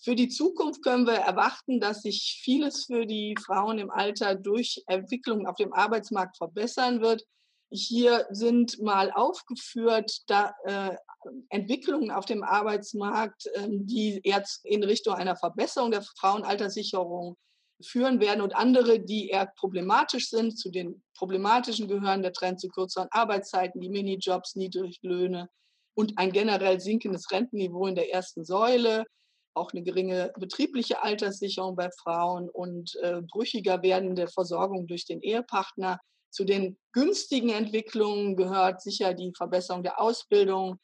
Für 0.00 0.14
die 0.14 0.28
Zukunft 0.28 0.82
können 0.82 1.06
wir 1.06 1.14
erwarten, 1.14 1.80
dass 1.80 2.02
sich 2.02 2.40
vieles 2.42 2.84
für 2.84 3.04
die 3.04 3.34
Frauen 3.44 3.78
im 3.78 3.90
Alter 3.90 4.36
durch 4.36 4.82
Entwicklungen 4.86 5.46
auf 5.46 5.56
dem 5.56 5.72
Arbeitsmarkt 5.72 6.36
verbessern 6.36 7.00
wird. 7.00 7.24
Hier 7.70 8.26
sind 8.30 8.80
mal 8.80 9.10
aufgeführt 9.12 10.22
da, 10.28 10.54
äh, 10.64 10.96
Entwicklungen 11.48 12.10
auf 12.10 12.24
dem 12.24 12.44
Arbeitsmarkt, 12.44 13.46
äh, 13.46 13.66
die 13.68 14.20
jetzt 14.24 14.64
in 14.64 14.84
Richtung 14.84 15.14
einer 15.14 15.36
Verbesserung 15.36 15.90
der 15.90 16.02
Frauenalterssicherung 16.02 17.36
führen 17.82 18.20
werden 18.20 18.40
und 18.40 18.56
andere, 18.56 19.00
die 19.00 19.28
eher 19.28 19.46
problematisch 19.56 20.30
sind. 20.30 20.58
Zu 20.58 20.70
den 20.70 21.02
problematischen 21.16 21.88
gehören 21.88 22.22
der 22.22 22.32
Trend 22.32 22.60
zu 22.60 22.68
kürzeren 22.68 23.08
Arbeitszeiten, 23.10 23.80
die 23.80 23.88
Minijobs, 23.88 24.56
Niedriglöhne 24.56 25.48
und 25.94 26.18
ein 26.18 26.32
generell 26.32 26.80
sinkendes 26.80 27.30
Rentenniveau 27.30 27.86
in 27.86 27.94
der 27.94 28.12
ersten 28.12 28.44
Säule, 28.44 29.04
auch 29.54 29.72
eine 29.72 29.82
geringe 29.82 30.32
betriebliche 30.38 31.02
Alterssicherung 31.02 31.74
bei 31.74 31.90
Frauen 31.90 32.48
und 32.48 32.94
äh, 33.02 33.20
brüchiger 33.22 33.82
werdende 33.82 34.28
Versorgung 34.28 34.86
durch 34.86 35.04
den 35.04 35.20
Ehepartner. 35.20 35.98
Zu 36.30 36.44
den 36.44 36.78
günstigen 36.92 37.50
Entwicklungen 37.50 38.36
gehört 38.36 38.82
sicher 38.82 39.14
die 39.14 39.32
Verbesserung 39.36 39.82
der 39.82 40.00
Ausbildung, 40.00 40.78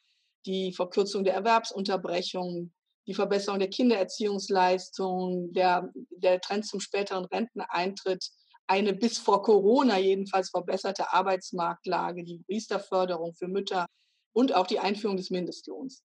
die 0.45 0.73
Verkürzung 0.73 1.23
der 1.23 1.35
Erwerbsunterbrechung, 1.35 2.73
die 3.07 3.13
Verbesserung 3.13 3.59
der 3.59 3.69
Kindererziehungsleistung, 3.69 5.53
der, 5.53 5.91
der 6.09 6.41
Trend 6.41 6.65
zum 6.65 6.79
späteren 6.79 7.25
Renteneintritt, 7.25 8.31
eine 8.67 8.93
bis 8.93 9.19
vor 9.19 9.43
Corona 9.43 9.99
jedenfalls 9.99 10.49
verbesserte 10.49 11.13
Arbeitsmarktlage, 11.13 12.23
die 12.23 12.39
Priesterförderung 12.47 13.35
für 13.35 13.47
Mütter 13.47 13.85
und 14.33 14.55
auch 14.55 14.65
die 14.67 14.79
Einführung 14.79 15.17
des 15.17 15.29
Mindestlohns. 15.29 16.03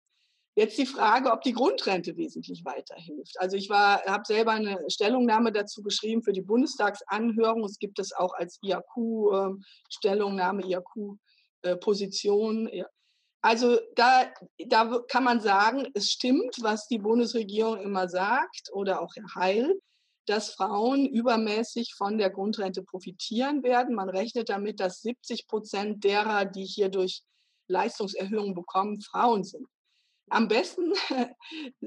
Jetzt 0.57 0.78
die 0.78 0.87
Frage, 0.87 1.33
ob 1.33 1.42
die 1.42 1.52
Grundrente 1.52 2.16
wesentlich 2.16 2.64
weiterhilft. 2.64 3.40
Also 3.40 3.57
ich 3.57 3.71
habe 3.71 4.25
selber 4.26 4.52
eine 4.52 4.78
Stellungnahme 4.88 5.52
dazu 5.52 5.83
geschrieben 5.83 6.23
für 6.23 6.33
die 6.33 6.42
Bundestagsanhörung. 6.42 7.64
Es 7.64 7.78
gibt 7.78 7.99
es 7.99 8.12
auch 8.12 8.35
als 8.35 8.59
IAQ-Stellungnahme, 8.62 10.62
ähm, 10.62 10.69
IAQ-Position. 11.62 12.71
Also 13.42 13.78
da, 13.94 14.30
da 14.66 15.02
kann 15.09 15.25
man 15.25 15.40
sagen, 15.40 15.88
es 15.94 16.11
stimmt, 16.11 16.56
was 16.61 16.88
die 16.88 16.99
Bundesregierung 16.99 17.80
immer 17.80 18.09
sagt 18.09 18.70
oder 18.73 19.00
auch 19.00 19.14
Herr 19.16 19.35
Heil, 19.35 19.80
dass 20.26 20.50
Frauen 20.50 21.06
übermäßig 21.06 21.94
von 21.94 22.18
der 22.18 22.30
Grundrente 22.30 22.82
profitieren 22.82 23.62
werden. 23.62 23.94
Man 23.94 24.11
rechnet 24.11 24.50
damit, 24.50 24.78
dass 24.78 25.00
70 25.00 25.49
Prozent 25.49 26.04
derer, 26.04 26.44
die 26.44 26.64
hier 26.64 26.90
durch 26.90 27.23
Leistungserhöhungen 27.68 28.54
bekommen, 28.54 29.00
Frauen 29.00 29.44
sind. 29.44 29.66
Am 30.28 30.47
besten 30.47 30.92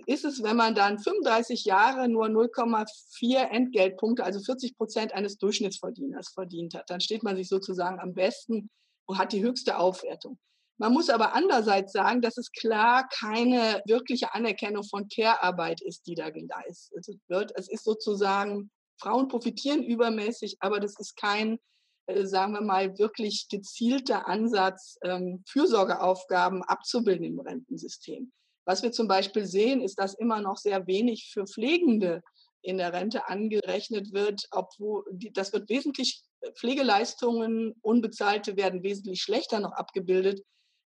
ist 0.05 0.25
es, 0.25 0.43
wenn 0.43 0.57
man 0.57 0.75
dann 0.75 1.00
35 1.00 1.63
Jahre 1.65 2.10
nur 2.10 2.25
0,4 2.25 3.38
Entgeltpunkte, 3.38 4.24
also 4.24 4.41
40 4.41 4.75
Prozent 4.75 5.13
eines 5.13 5.38
Durchschnittsverdieners 5.38 6.29
verdient 6.33 6.74
hat. 6.74 6.89
Dann 6.89 7.00
steht 7.00 7.24
man 7.24 7.38
sich 7.38 7.48
sozusagen 7.48 8.00
am 8.00 8.13
besten 8.13 8.69
und 9.05 9.17
hat 9.17 9.31
die 9.31 9.43
höchste 9.43 9.77
Aufwertung. 9.77 10.38
Man 10.77 10.94
muss 10.94 11.10
aber 11.10 11.34
andererseits 11.34 11.94
sagen, 11.94 12.22
dass 12.22 12.38
es 12.38 12.51
klar 12.51 13.08
keine 13.08 13.82
wirkliche 13.86 14.34
Anerkennung 14.34 14.84
von 14.84 15.08
Care-Arbeit 15.08 15.82
ist, 15.82 16.08
die 16.08 16.15
da 16.15 16.30
geleistet 16.30 17.20
wird. 17.27 17.51
Es 17.56 17.70
ist 17.70 17.84
sozusagen, 17.84 18.72
Frauen 19.00 19.27
profitieren 19.27 19.84
übermäßig, 19.84 20.58
aber 20.60 20.80
das 20.80 21.00
ist 21.00 21.15
kein, 21.15 21.60
äh, 22.08 22.25
sagen 22.25 22.53
wir 22.53 22.62
mal, 22.62 22.98
wirklich 22.98 23.48
gezielter 23.50 24.27
Ansatz, 24.27 24.98
ähm, 25.03 25.44
Fürsorgeaufgaben 25.48 26.63
abzubilden 26.63 27.25
im 27.25 27.39
Rentensystem. 27.39 28.32
Was 28.65 28.82
wir 28.82 28.92
zum 28.92 29.08
Beispiel 29.08 29.46
sehen, 29.46 29.82
ist, 29.82 30.00
dass 30.00 30.15
immer 30.15 30.42
noch 30.42 30.58
sehr 30.58 30.88
wenig 30.88 31.30
für 31.32 31.46
Pflegende 31.46 32.24
in 32.62 32.77
der 32.77 32.94
Rente 32.94 33.27
angerechnet 33.27 34.13
wird, 34.13 34.48
obwohl 34.51 35.03
das 35.34 35.53
wird 35.53 35.70
wesentlich 35.70 36.24
äh, 36.42 36.51
Pflegeleistungen, 36.53 37.75
unbezahlte 37.82 38.58
werden 38.58 38.82
wesentlich 38.82 39.22
schlechter 39.22 39.60
noch 39.60 39.74
abgebildet 39.74 40.42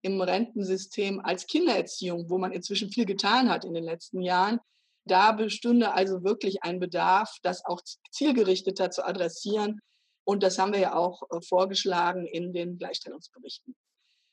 im 0.05 0.21
Rentensystem 0.21 1.19
als 1.19 1.47
Kindererziehung, 1.47 2.29
wo 2.29 2.37
man 2.37 2.51
inzwischen 2.51 2.91
viel 2.91 3.05
getan 3.05 3.49
hat 3.49 3.65
in 3.65 3.73
den 3.73 3.83
letzten 3.83 4.21
Jahren. 4.21 4.59
Da 5.07 5.31
bestünde 5.31 5.93
also 5.93 6.23
wirklich 6.23 6.61
ein 6.61 6.79
Bedarf, 6.79 7.35
das 7.41 7.65
auch 7.65 7.81
zielgerichteter 8.11 8.91
zu 8.91 9.03
adressieren. 9.03 9.79
Und 10.23 10.43
das 10.43 10.59
haben 10.59 10.73
wir 10.73 10.79
ja 10.79 10.95
auch 10.95 11.23
äh, 11.31 11.41
vorgeschlagen 11.41 12.27
in 12.27 12.53
den 12.53 12.77
Gleichstellungsberichten. 12.77 13.75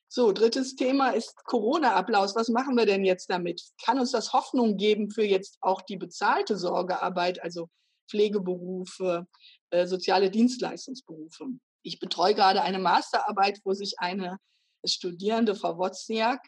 So, 0.08 0.32
drittes 0.32 0.76
Thema 0.76 1.10
ist 1.10 1.42
Corona-Applaus. 1.44 2.36
Was 2.36 2.50
machen 2.50 2.76
wir 2.76 2.84
denn 2.84 3.02
jetzt 3.02 3.30
damit? 3.30 3.62
Kann 3.82 3.98
uns 3.98 4.10
das 4.10 4.34
Hoffnung 4.34 4.76
geben 4.76 5.10
für 5.10 5.24
jetzt 5.24 5.56
auch 5.62 5.80
die 5.80 5.96
bezahlte 5.96 6.58
Sorgearbeit, 6.58 7.42
also 7.42 7.70
Pflegeberufe, 8.10 9.26
äh, 9.70 9.86
soziale 9.86 10.30
Dienstleistungsberufe? 10.30 11.46
Ich 11.82 11.98
betreue 11.98 12.34
gerade 12.34 12.60
eine 12.60 12.78
Masterarbeit, 12.78 13.60
wo 13.64 13.72
sich 13.72 13.94
eine 14.00 14.36
Studierende 14.84 15.54
Frau 15.54 15.78
Wozniak 15.78 16.40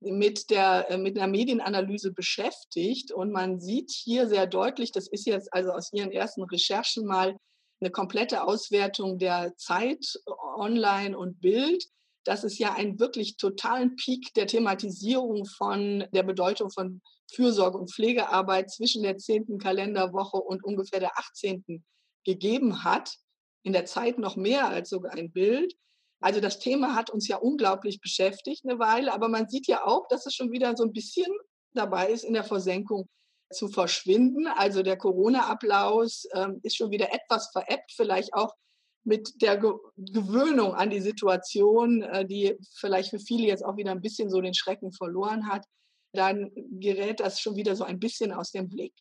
mit 0.00 0.50
der 0.50 0.90
äh, 0.90 0.98
mit 0.98 1.18
einer 1.18 1.30
Medienanalyse 1.30 2.12
beschäftigt 2.12 3.12
und 3.12 3.32
man 3.32 3.60
sieht 3.60 3.90
hier 3.90 4.28
sehr 4.28 4.46
deutlich, 4.46 4.92
das 4.92 5.06
ist 5.06 5.26
jetzt 5.26 5.52
also 5.52 5.70
aus 5.70 5.92
ihren 5.92 6.10
ersten 6.10 6.42
Recherchen 6.42 7.06
mal 7.06 7.36
eine 7.80 7.90
komplette 7.90 8.44
Auswertung 8.44 9.18
der 9.18 9.56
Zeit 9.56 10.20
online 10.56 11.16
und 11.16 11.40
Bild, 11.40 11.84
dass 12.24 12.44
es 12.44 12.58
ja 12.58 12.74
einen 12.74 12.98
wirklich 12.98 13.36
totalen 13.36 13.96
Peak 13.96 14.34
der 14.34 14.46
Thematisierung 14.46 15.46
von 15.46 16.04
der 16.12 16.22
Bedeutung 16.22 16.70
von 16.70 17.00
Fürsorge 17.32 17.78
und 17.78 17.90
Pflegearbeit 17.90 18.70
zwischen 18.70 19.02
der 19.02 19.16
zehnten 19.16 19.58
Kalenderwoche 19.58 20.36
und 20.36 20.64
ungefähr 20.64 21.00
der 21.00 21.18
18. 21.18 21.82
gegeben 22.24 22.84
hat. 22.84 23.14
In 23.62 23.72
der 23.72 23.84
Zeit 23.86 24.18
noch 24.18 24.36
mehr 24.36 24.68
als 24.68 24.90
sogar 24.90 25.12
ein 25.12 25.32
Bild. 25.32 25.74
Also 26.20 26.40
das 26.40 26.58
Thema 26.58 26.94
hat 26.94 27.10
uns 27.10 27.28
ja 27.28 27.38
unglaublich 27.38 28.00
beschäftigt 28.00 28.64
eine 28.64 28.78
Weile, 28.78 29.12
aber 29.12 29.28
man 29.28 29.48
sieht 29.48 29.66
ja 29.66 29.86
auch, 29.86 30.06
dass 30.08 30.26
es 30.26 30.34
schon 30.34 30.52
wieder 30.52 30.76
so 30.76 30.84
ein 30.84 30.92
bisschen 30.92 31.32
dabei 31.72 32.10
ist, 32.10 32.24
in 32.24 32.34
der 32.34 32.44
Versenkung 32.44 33.08
zu 33.50 33.68
verschwinden. 33.68 34.46
Also 34.46 34.82
der 34.82 34.96
Corona-Applaus 34.96 36.26
ähm, 36.34 36.60
ist 36.62 36.76
schon 36.76 36.90
wieder 36.90 37.12
etwas 37.12 37.50
veräppt, 37.52 37.92
vielleicht 37.96 38.34
auch 38.34 38.54
mit 39.02 39.40
der 39.40 39.56
Ge 39.56 39.72
Gewöhnung 39.96 40.74
an 40.74 40.90
die 40.90 41.00
Situation, 41.00 42.02
äh, 42.02 42.26
die 42.26 42.56
vielleicht 42.74 43.10
für 43.10 43.18
viele 43.18 43.46
jetzt 43.46 43.64
auch 43.64 43.76
wieder 43.76 43.92
ein 43.92 44.02
bisschen 44.02 44.30
so 44.30 44.40
den 44.40 44.54
Schrecken 44.54 44.92
verloren 44.92 45.48
hat. 45.48 45.64
Dann 46.12 46.50
gerät 46.54 47.20
das 47.20 47.40
schon 47.40 47.56
wieder 47.56 47.76
so 47.76 47.84
ein 47.84 47.98
bisschen 47.98 48.32
aus 48.32 48.50
dem 48.50 48.68
Blick. 48.68 48.92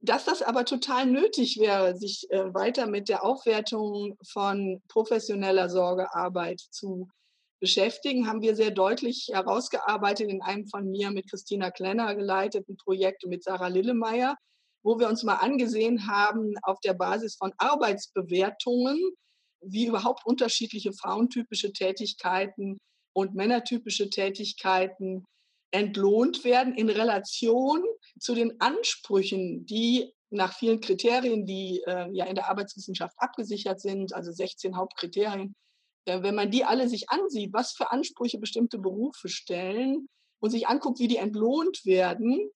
Dass 0.00 0.24
das 0.24 0.42
aber 0.42 0.64
total 0.64 1.06
nötig 1.06 1.58
wäre, 1.58 1.96
sich 1.96 2.30
äh, 2.30 2.54
weiter 2.54 2.86
mit 2.86 3.08
der 3.08 3.24
Aufwertung 3.24 4.16
von 4.24 4.80
professioneller 4.88 5.68
Sorgearbeit 5.68 6.60
zu 6.70 7.08
beschäftigen, 7.60 8.28
haben 8.28 8.40
wir 8.40 8.54
sehr 8.54 8.70
deutlich 8.70 9.28
herausgearbeitet 9.32 10.30
in 10.30 10.42
einem 10.42 10.66
von 10.68 10.88
mir 10.88 11.10
mit 11.10 11.28
Christina 11.28 11.72
Klenner 11.72 12.14
geleiteten 12.14 12.76
Projekt 12.76 13.26
mit 13.26 13.42
Sarah 13.42 13.66
Lillemeyer, 13.66 14.36
wo 14.84 15.00
wir 15.00 15.08
uns 15.08 15.24
mal 15.24 15.36
angesehen 15.36 16.06
haben 16.06 16.54
auf 16.62 16.78
der 16.80 16.94
Basis 16.94 17.36
von 17.36 17.52
Arbeitsbewertungen, 17.58 18.98
wie 19.60 19.86
überhaupt 19.86 20.24
unterschiedliche 20.24 20.92
frauentypische 20.92 21.72
Tätigkeiten 21.72 22.78
und 23.12 23.34
männertypische 23.34 24.08
Tätigkeiten 24.08 25.24
entlohnt 25.70 26.44
werden 26.44 26.74
in 26.74 26.88
Relation 26.88 27.82
zu 28.18 28.34
den 28.34 28.60
Ansprüchen, 28.60 29.66
die 29.66 30.12
nach 30.30 30.52
vielen 30.52 30.80
Kriterien, 30.80 31.46
die 31.46 31.82
äh, 31.86 32.08
ja 32.12 32.26
in 32.26 32.34
der 32.34 32.48
Arbeitswissenschaft 32.48 33.14
abgesichert 33.18 33.80
sind, 33.80 34.12
also 34.12 34.30
16 34.30 34.76
Hauptkriterien, 34.76 35.54
äh, 36.04 36.22
wenn 36.22 36.34
man 36.34 36.50
die 36.50 36.64
alle 36.64 36.88
sich 36.88 37.10
ansieht, 37.10 37.52
was 37.52 37.72
für 37.72 37.90
Ansprüche 37.90 38.38
bestimmte 38.38 38.78
Berufe 38.78 39.28
stellen 39.28 40.08
und 40.40 40.50
sich 40.50 40.68
anguckt, 40.68 40.98
wie 40.98 41.08
die 41.08 41.16
entlohnt 41.16 41.84
werden, 41.84 42.50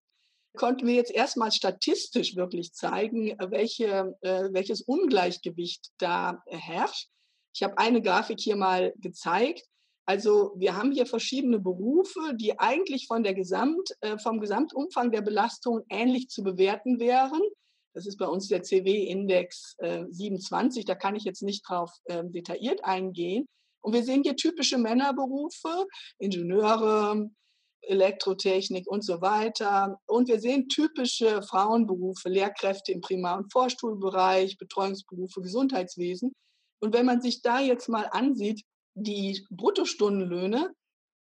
konnten 0.55 0.87
wir 0.87 0.95
jetzt 0.95 1.11
erstmals 1.11 1.57
statistisch 1.57 2.37
wirklich 2.37 2.75
zeigen, 2.75 3.35
welche, 3.39 4.17
äh, 4.21 4.49
welches 4.53 4.83
Ungleichgewicht 4.83 5.89
da 5.99 6.43
herrscht. 6.47 7.09
Ich 7.55 7.63
habe 7.63 7.79
eine 7.79 8.03
Grafik 8.03 8.41
hier 8.41 8.57
mal 8.57 8.93
gezeigt. 8.97 9.67
Also 10.05 10.53
wir 10.57 10.77
haben 10.77 10.93
hier 10.93 11.07
verschiedene 11.07 11.61
Berufe, 11.61 12.35
die 12.35 12.59
eigentlich 12.59 13.07
von 13.07 13.23
der 13.23 13.35
Gesamt, 13.35 13.91
äh, 14.01 14.19
vom 14.19 14.41
Gesamtumfang 14.41 15.13
der 15.13 15.23
Belastung 15.23 15.83
ähnlich 15.89 16.29
zu 16.29 16.43
bewerten 16.43 16.99
wären. 16.99 17.41
Das 17.95 18.07
ist 18.07 18.17
bei 18.17 18.27
uns 18.27 18.49
der 18.49 18.63
CW-Index 18.63 19.77
äh, 19.79 20.05
27, 20.11 20.85
da 20.85 20.95
kann 20.95 21.15
ich 21.15 21.25
jetzt 21.25 21.43
nicht 21.43 21.69
drauf 21.69 21.91
äh, 22.05 22.25
detailliert 22.25 22.85
eingehen. 22.85 23.47
Und 23.83 23.93
wir 23.93 24.03
sehen 24.03 24.23
hier 24.23 24.37
typische 24.37 24.79
Männerberufe, 24.79 25.87
Ingenieure, 26.19 27.29
Elektrotechnik 27.83 28.89
und 28.89 29.05
so 29.05 29.21
weiter. 29.21 30.01
Und 30.07 30.29
wir 30.29 30.41
sehen 30.41 30.69
typische 30.69 31.43
Frauenberufe, 31.43 32.29
Lehrkräfte 32.29 32.93
im 32.93 33.01
Primar- 33.01 33.39
und 33.39 33.53
Vorstuhlbereich, 33.53 34.57
Betreuungsberufe, 34.57 35.41
Gesundheitswesen. 35.43 36.33
Und 36.81 36.95
wenn 36.95 37.07
man 37.07 37.21
sich 37.21 37.43
da 37.43 37.61
jetzt 37.61 37.89
mal 37.89 38.09
ansieht, 38.11 38.63
die 38.95 39.45
Bruttostundenlöhne, 39.51 40.75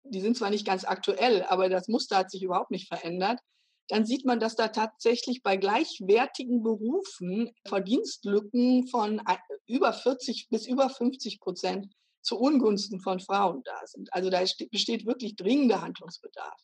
die 0.03 0.21
sind 0.21 0.37
zwar 0.37 0.49
nicht 0.49 0.65
ganz 0.65 0.85
aktuell, 0.85 1.43
aber 1.43 1.69
das 1.69 1.87
Muster 1.87 2.17
hat 2.17 2.31
sich 2.31 2.43
überhaupt 2.43 2.71
nicht 2.71 2.87
verändert, 2.87 3.39
dann 3.87 4.05
sieht 4.05 4.25
man, 4.25 4.39
dass 4.39 4.55
da 4.55 4.69
tatsächlich 4.69 5.43
bei 5.43 5.57
gleichwertigen 5.57 6.63
Berufen 6.63 7.51
Verdienstlücken 7.67 8.87
von 8.87 9.21
über 9.67 9.93
40 9.93 10.47
bis 10.49 10.67
über 10.67 10.89
50 10.89 11.39
Prozent 11.39 11.87
zu 12.21 12.39
Ungunsten 12.39 12.99
von 12.99 13.19
Frauen 13.19 13.61
da 13.63 13.79
sind. 13.85 14.11
Also 14.11 14.29
da 14.29 14.43
besteht 14.71 15.05
wirklich 15.05 15.35
dringender 15.35 15.81
Handlungsbedarf. 15.81 16.59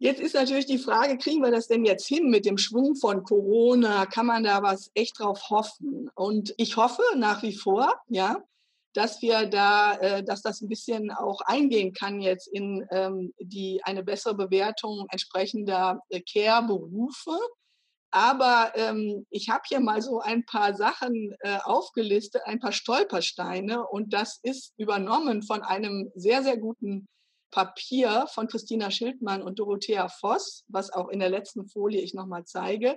Jetzt 0.00 0.20
ist 0.20 0.34
natürlich 0.34 0.66
die 0.66 0.78
Frage, 0.78 1.18
kriegen 1.18 1.42
wir 1.42 1.50
das 1.50 1.66
denn 1.66 1.84
jetzt 1.84 2.06
hin 2.06 2.30
mit 2.30 2.44
dem 2.44 2.58
Schwung 2.58 2.94
von 2.94 3.24
Corona? 3.24 4.06
Kann 4.06 4.26
man 4.26 4.44
da 4.44 4.62
was 4.62 4.90
echt 4.94 5.18
drauf 5.18 5.50
hoffen? 5.50 6.08
Und 6.14 6.54
ich 6.56 6.76
hoffe 6.76 7.02
nach 7.16 7.42
wie 7.42 7.54
vor, 7.54 7.92
ja, 8.08 8.42
dass 8.98 9.22
wir 9.22 9.46
da, 9.46 9.94
äh, 9.98 10.24
dass 10.24 10.42
das 10.42 10.60
ein 10.60 10.68
bisschen 10.68 11.12
auch 11.12 11.40
eingehen 11.42 11.92
kann 11.92 12.20
jetzt 12.20 12.48
in 12.48 12.84
ähm, 12.90 13.32
die 13.38 13.80
eine 13.84 14.02
bessere 14.02 14.34
Bewertung 14.34 15.06
entsprechender 15.10 16.00
äh, 16.08 16.20
Care-Berufe. 16.20 17.38
Aber 18.10 18.72
ähm, 18.74 19.24
ich 19.30 19.50
habe 19.50 19.62
hier 19.68 19.78
mal 19.78 20.02
so 20.02 20.18
ein 20.18 20.44
paar 20.44 20.74
Sachen 20.74 21.32
äh, 21.40 21.58
aufgelistet, 21.62 22.42
ein 22.46 22.58
paar 22.58 22.72
Stolpersteine 22.72 23.86
und 23.86 24.12
das 24.12 24.40
ist 24.42 24.72
übernommen 24.78 25.44
von 25.44 25.62
einem 25.62 26.10
sehr, 26.16 26.42
sehr 26.42 26.56
guten 26.56 27.06
Papier 27.52 28.26
von 28.34 28.48
Christina 28.48 28.90
Schildmann 28.90 29.42
und 29.42 29.60
Dorothea 29.60 30.08
Voss, 30.08 30.64
was 30.66 30.90
auch 30.92 31.08
in 31.08 31.20
der 31.20 31.30
letzten 31.30 31.68
Folie 31.68 32.00
ich 32.00 32.14
nochmal 32.14 32.44
zeige. 32.46 32.96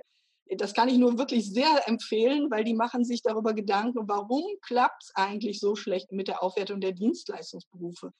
Das 0.56 0.74
kann 0.74 0.88
ich 0.88 0.98
nur 0.98 1.18
wirklich 1.18 1.50
sehr 1.50 1.88
empfehlen, 1.88 2.50
weil 2.50 2.64
die 2.64 2.74
machen 2.74 3.04
sich 3.04 3.22
darüber 3.22 3.54
Gedanken, 3.54 4.06
warum 4.08 4.44
klappt 4.60 5.04
es 5.04 5.12
eigentlich 5.14 5.60
so 5.60 5.76
schlecht 5.76 6.12
mit 6.12 6.28
der 6.28 6.42
Aufwertung 6.42 6.80
der 6.80 6.92
Dienstleistungsberufe. 6.92 8.12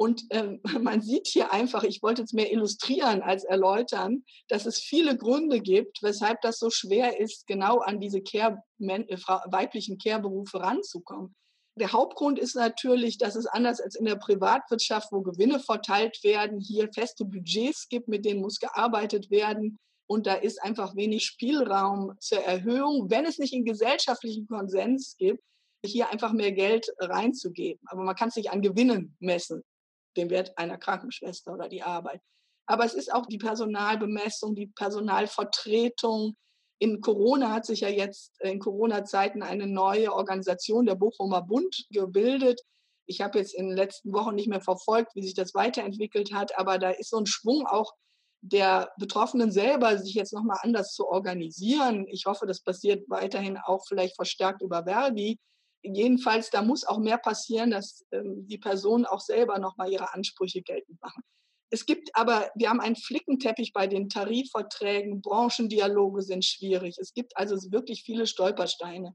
Und 0.00 0.24
ähm, 0.30 0.60
man 0.80 1.02
sieht 1.02 1.26
hier 1.26 1.52
einfach, 1.52 1.82
ich 1.82 2.02
wollte 2.02 2.22
es 2.22 2.32
mehr 2.32 2.50
illustrieren 2.50 3.20
als 3.20 3.44
erläutern, 3.44 4.24
dass 4.48 4.64
es 4.64 4.78
viele 4.78 5.16
Gründe 5.16 5.60
gibt, 5.60 6.02
weshalb 6.02 6.40
das 6.40 6.58
so 6.58 6.70
schwer 6.70 7.20
ist, 7.20 7.46
genau 7.46 7.80
an 7.80 8.00
diese 8.00 8.22
Care, 8.22 8.62
äh, 8.78 9.16
weiblichen 9.50 9.98
Care-Berufe 9.98 10.60
ranzukommen. 10.60 11.34
Der 11.78 11.92
Hauptgrund 11.92 12.38
ist 12.38 12.56
natürlich, 12.56 13.18
dass 13.18 13.36
es 13.36 13.46
anders 13.46 13.80
als 13.80 13.94
in 13.94 14.06
der 14.06 14.16
Privatwirtschaft, 14.16 15.12
wo 15.12 15.20
Gewinne 15.20 15.60
verteilt 15.60 16.24
werden, 16.24 16.60
hier 16.60 16.88
feste 16.94 17.26
Budgets 17.26 17.88
gibt, 17.88 18.08
mit 18.08 18.24
denen 18.24 18.40
muss 18.40 18.58
gearbeitet 18.58 19.30
werden. 19.30 19.78
Und 20.10 20.26
da 20.26 20.34
ist 20.34 20.60
einfach 20.60 20.96
wenig 20.96 21.24
Spielraum 21.24 22.16
zur 22.18 22.40
Erhöhung, 22.40 23.10
wenn 23.10 23.24
es 23.26 23.38
nicht 23.38 23.54
einen 23.54 23.64
gesellschaftlichen 23.64 24.48
Konsens 24.48 25.14
gibt, 25.16 25.40
hier 25.86 26.10
einfach 26.10 26.32
mehr 26.32 26.50
Geld 26.50 26.92
reinzugeben. 26.98 27.80
Aber 27.86 28.02
man 28.02 28.16
kann 28.16 28.28
es 28.28 28.34
nicht 28.34 28.50
an 28.50 28.60
Gewinnen 28.60 29.16
messen, 29.20 29.62
den 30.16 30.28
Wert 30.28 30.58
einer 30.58 30.78
Krankenschwester 30.78 31.54
oder 31.54 31.68
die 31.68 31.84
Arbeit. 31.84 32.20
Aber 32.66 32.84
es 32.84 32.94
ist 32.94 33.14
auch 33.14 33.26
die 33.26 33.38
Personalbemessung, 33.38 34.56
die 34.56 34.66
Personalvertretung, 34.66 36.34
in 36.80 37.00
Corona 37.00 37.52
hat 37.52 37.64
sich 37.64 37.78
ja 37.78 37.88
jetzt 37.88 38.32
in 38.40 38.58
Corona-Zeiten 38.58 39.44
eine 39.44 39.68
neue 39.68 40.12
Organisation, 40.12 40.86
der 40.86 40.96
Bochumer 40.96 41.42
Bund, 41.42 41.86
gebildet. 41.90 42.60
Ich 43.06 43.20
habe 43.20 43.38
jetzt 43.38 43.54
in 43.54 43.68
den 43.68 43.76
letzten 43.76 44.12
Wochen 44.12 44.34
nicht 44.34 44.48
mehr 44.48 44.60
verfolgt, 44.60 45.14
wie 45.14 45.22
sich 45.22 45.34
das 45.34 45.54
weiterentwickelt 45.54 46.32
hat, 46.34 46.58
aber 46.58 46.78
da 46.78 46.90
ist 46.90 47.10
so 47.10 47.18
ein 47.18 47.26
Schwung 47.26 47.64
auch 47.64 47.94
der 48.42 48.90
Betroffenen 48.98 49.52
selber, 49.52 49.98
sich 49.98 50.14
jetzt 50.14 50.32
nochmal 50.32 50.58
anders 50.62 50.94
zu 50.94 51.06
organisieren. 51.06 52.06
Ich 52.08 52.24
hoffe, 52.26 52.46
das 52.46 52.60
passiert 52.60 53.08
weiterhin 53.08 53.58
auch 53.58 53.84
vielleicht 53.86 54.16
verstärkt 54.16 54.62
über 54.62 54.84
Verdi. 54.84 55.38
Jedenfalls, 55.82 56.50
da 56.50 56.62
muss 56.62 56.84
auch 56.84 56.98
mehr 56.98 57.18
passieren, 57.18 57.70
dass 57.70 58.04
ähm, 58.12 58.46
die 58.46 58.58
Personen 58.58 59.06
auch 59.06 59.20
selber 59.20 59.58
nochmal 59.58 59.90
ihre 59.90 60.12
Ansprüche 60.14 60.62
geltend 60.62 61.00
machen. 61.00 61.22
Es 61.72 61.86
gibt 61.86 62.10
aber, 62.14 62.50
wir 62.56 62.68
haben 62.68 62.80
einen 62.80 62.96
Flickenteppich 62.96 63.72
bei 63.72 63.86
den 63.86 64.08
Tarifverträgen, 64.08 65.22
Branchendialoge 65.22 66.22
sind 66.22 66.44
schwierig. 66.44 66.98
Es 66.98 67.14
gibt 67.14 67.36
also 67.36 67.56
wirklich 67.70 68.02
viele 68.02 68.26
Stolpersteine. 68.26 69.14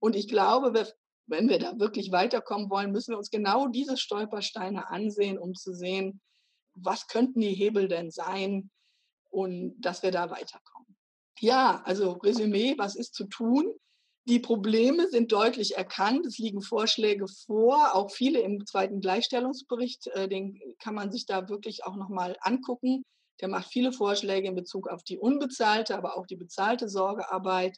Und 0.00 0.16
ich 0.16 0.26
glaube, 0.26 0.72
wenn 1.26 1.48
wir 1.48 1.60
da 1.60 1.78
wirklich 1.78 2.10
weiterkommen 2.10 2.68
wollen, 2.70 2.90
müssen 2.90 3.12
wir 3.12 3.18
uns 3.18 3.30
genau 3.30 3.68
diese 3.68 3.96
Stolpersteine 3.96 4.90
ansehen, 4.90 5.38
um 5.38 5.54
zu 5.54 5.72
sehen, 5.72 6.20
was 6.74 7.06
könnten 7.06 7.40
die 7.40 7.54
Hebel 7.54 7.88
denn 7.88 8.10
sein 8.10 8.70
und 9.30 9.74
dass 9.80 10.02
wir 10.02 10.10
da 10.10 10.30
weiterkommen. 10.30 10.96
Ja, 11.40 11.82
also 11.84 12.12
Resümee, 12.12 12.74
was 12.76 12.94
ist 12.94 13.14
zu 13.14 13.24
tun? 13.24 13.72
Die 14.28 14.38
Probleme 14.38 15.08
sind 15.08 15.32
deutlich 15.32 15.76
erkannt. 15.76 16.26
Es 16.26 16.38
liegen 16.38 16.62
Vorschläge 16.62 17.26
vor, 17.26 17.94
auch 17.96 18.12
viele 18.12 18.40
im 18.40 18.64
zweiten 18.66 19.00
Gleichstellungsbericht. 19.00 20.06
Äh, 20.08 20.28
den 20.28 20.60
kann 20.78 20.94
man 20.94 21.10
sich 21.10 21.26
da 21.26 21.48
wirklich 21.48 21.84
auch 21.84 21.96
nochmal 21.96 22.36
angucken. 22.40 23.02
Der 23.40 23.48
macht 23.48 23.72
viele 23.72 23.92
Vorschläge 23.92 24.46
in 24.46 24.54
Bezug 24.54 24.88
auf 24.88 25.02
die 25.02 25.18
unbezahlte, 25.18 25.96
aber 25.96 26.16
auch 26.16 26.26
die 26.26 26.36
bezahlte 26.36 26.88
Sorgearbeit. 26.88 27.76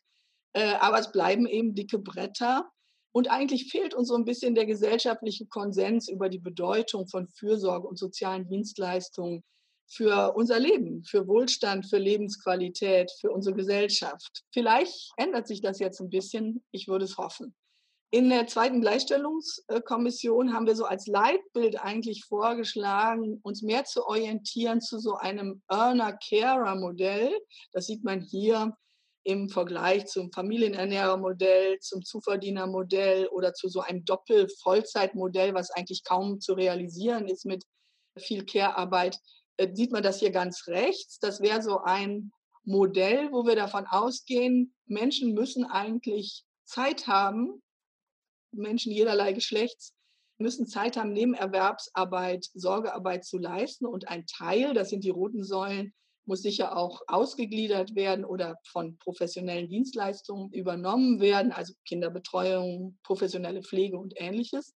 Äh, 0.52 0.74
aber 0.74 0.98
es 0.98 1.10
bleiben 1.12 1.46
eben 1.46 1.74
dicke 1.74 1.98
Bretter. 1.98 2.70
Und 3.14 3.30
eigentlich 3.30 3.70
fehlt 3.70 3.94
uns 3.94 4.08
so 4.08 4.16
ein 4.16 4.24
bisschen 4.24 4.56
der 4.56 4.66
gesellschaftliche 4.66 5.46
Konsens 5.46 6.08
über 6.08 6.28
die 6.28 6.40
Bedeutung 6.40 7.06
von 7.06 7.28
Fürsorge 7.28 7.86
und 7.86 7.96
sozialen 7.96 8.48
Dienstleistungen 8.48 9.44
für 9.86 10.34
unser 10.34 10.58
Leben, 10.58 11.04
für 11.04 11.28
Wohlstand, 11.28 11.86
für 11.86 11.98
Lebensqualität, 11.98 13.12
für 13.20 13.30
unsere 13.30 13.54
Gesellschaft. 13.54 14.42
Vielleicht 14.52 15.12
ändert 15.16 15.46
sich 15.46 15.60
das 15.60 15.78
jetzt 15.78 16.00
ein 16.00 16.10
bisschen. 16.10 16.64
Ich 16.72 16.88
würde 16.88 17.04
es 17.04 17.16
hoffen. 17.16 17.54
In 18.10 18.30
der 18.30 18.48
zweiten 18.48 18.80
Gleichstellungskommission 18.80 20.52
haben 20.52 20.66
wir 20.66 20.74
so 20.74 20.84
als 20.84 21.06
Leitbild 21.06 21.80
eigentlich 21.80 22.24
vorgeschlagen, 22.24 23.38
uns 23.44 23.62
mehr 23.62 23.84
zu 23.84 24.06
orientieren 24.06 24.80
zu 24.80 24.98
so 24.98 25.14
einem 25.14 25.62
Earner-Carer-Modell. 25.68 27.32
Das 27.72 27.86
sieht 27.86 28.02
man 28.02 28.20
hier 28.20 28.76
im 29.24 29.48
Vergleich 29.48 30.06
zum 30.06 30.30
Familienernährermodell, 30.32 31.78
zum 31.80 32.04
Zuverdienermodell 32.04 33.26
oder 33.28 33.54
zu 33.54 33.68
so 33.68 33.80
einem 33.80 34.04
Doppel-Vollzeitmodell, 34.04 35.54
was 35.54 35.70
eigentlich 35.70 36.04
kaum 36.04 36.40
zu 36.40 36.52
realisieren 36.52 37.26
ist 37.26 37.46
mit 37.46 37.64
viel 38.18 38.44
Care-Arbeit 38.44 39.18
äh, 39.56 39.74
sieht 39.74 39.92
man 39.92 40.02
das 40.02 40.18
hier 40.18 40.30
ganz 40.30 40.66
rechts. 40.66 41.18
Das 41.18 41.40
wäre 41.40 41.62
so 41.62 41.80
ein 41.80 42.32
Modell, 42.64 43.30
wo 43.32 43.46
wir 43.46 43.56
davon 43.56 43.86
ausgehen, 43.86 44.74
Menschen 44.86 45.34
müssen 45.34 45.64
eigentlich 45.64 46.44
Zeit 46.64 47.06
haben, 47.06 47.62
Menschen 48.52 48.92
jederlei 48.92 49.32
Geschlechts 49.32 49.92
müssen 50.38 50.66
Zeit 50.66 50.96
haben, 50.96 51.12
Nebenerwerbsarbeit, 51.12 52.46
Sorgearbeit 52.54 53.24
zu 53.24 53.38
leisten. 53.38 53.86
Und 53.86 54.08
ein 54.08 54.26
Teil, 54.26 54.74
das 54.74 54.90
sind 54.90 55.04
die 55.04 55.10
roten 55.10 55.44
Säulen, 55.44 55.94
muss 56.26 56.42
sicher 56.42 56.76
auch 56.76 57.02
ausgegliedert 57.06 57.94
werden 57.94 58.24
oder 58.24 58.58
von 58.64 58.98
professionellen 58.98 59.68
Dienstleistungen 59.68 60.52
übernommen 60.52 61.20
werden, 61.20 61.52
also 61.52 61.74
Kinderbetreuung, 61.86 62.98
professionelle 63.02 63.62
Pflege 63.62 63.98
und 63.98 64.14
ähnliches. 64.16 64.74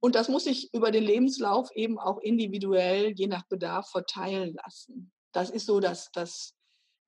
Und 0.00 0.14
das 0.14 0.28
muss 0.28 0.44
sich 0.44 0.72
über 0.72 0.90
den 0.90 1.04
Lebenslauf 1.04 1.70
eben 1.74 1.98
auch 1.98 2.18
individuell, 2.18 3.12
je 3.12 3.26
nach 3.26 3.46
Bedarf, 3.46 3.90
verteilen 3.90 4.54
lassen. 4.54 5.12
Das 5.32 5.50
ist 5.50 5.66
so 5.66 5.80
das, 5.80 6.10
das 6.12 6.54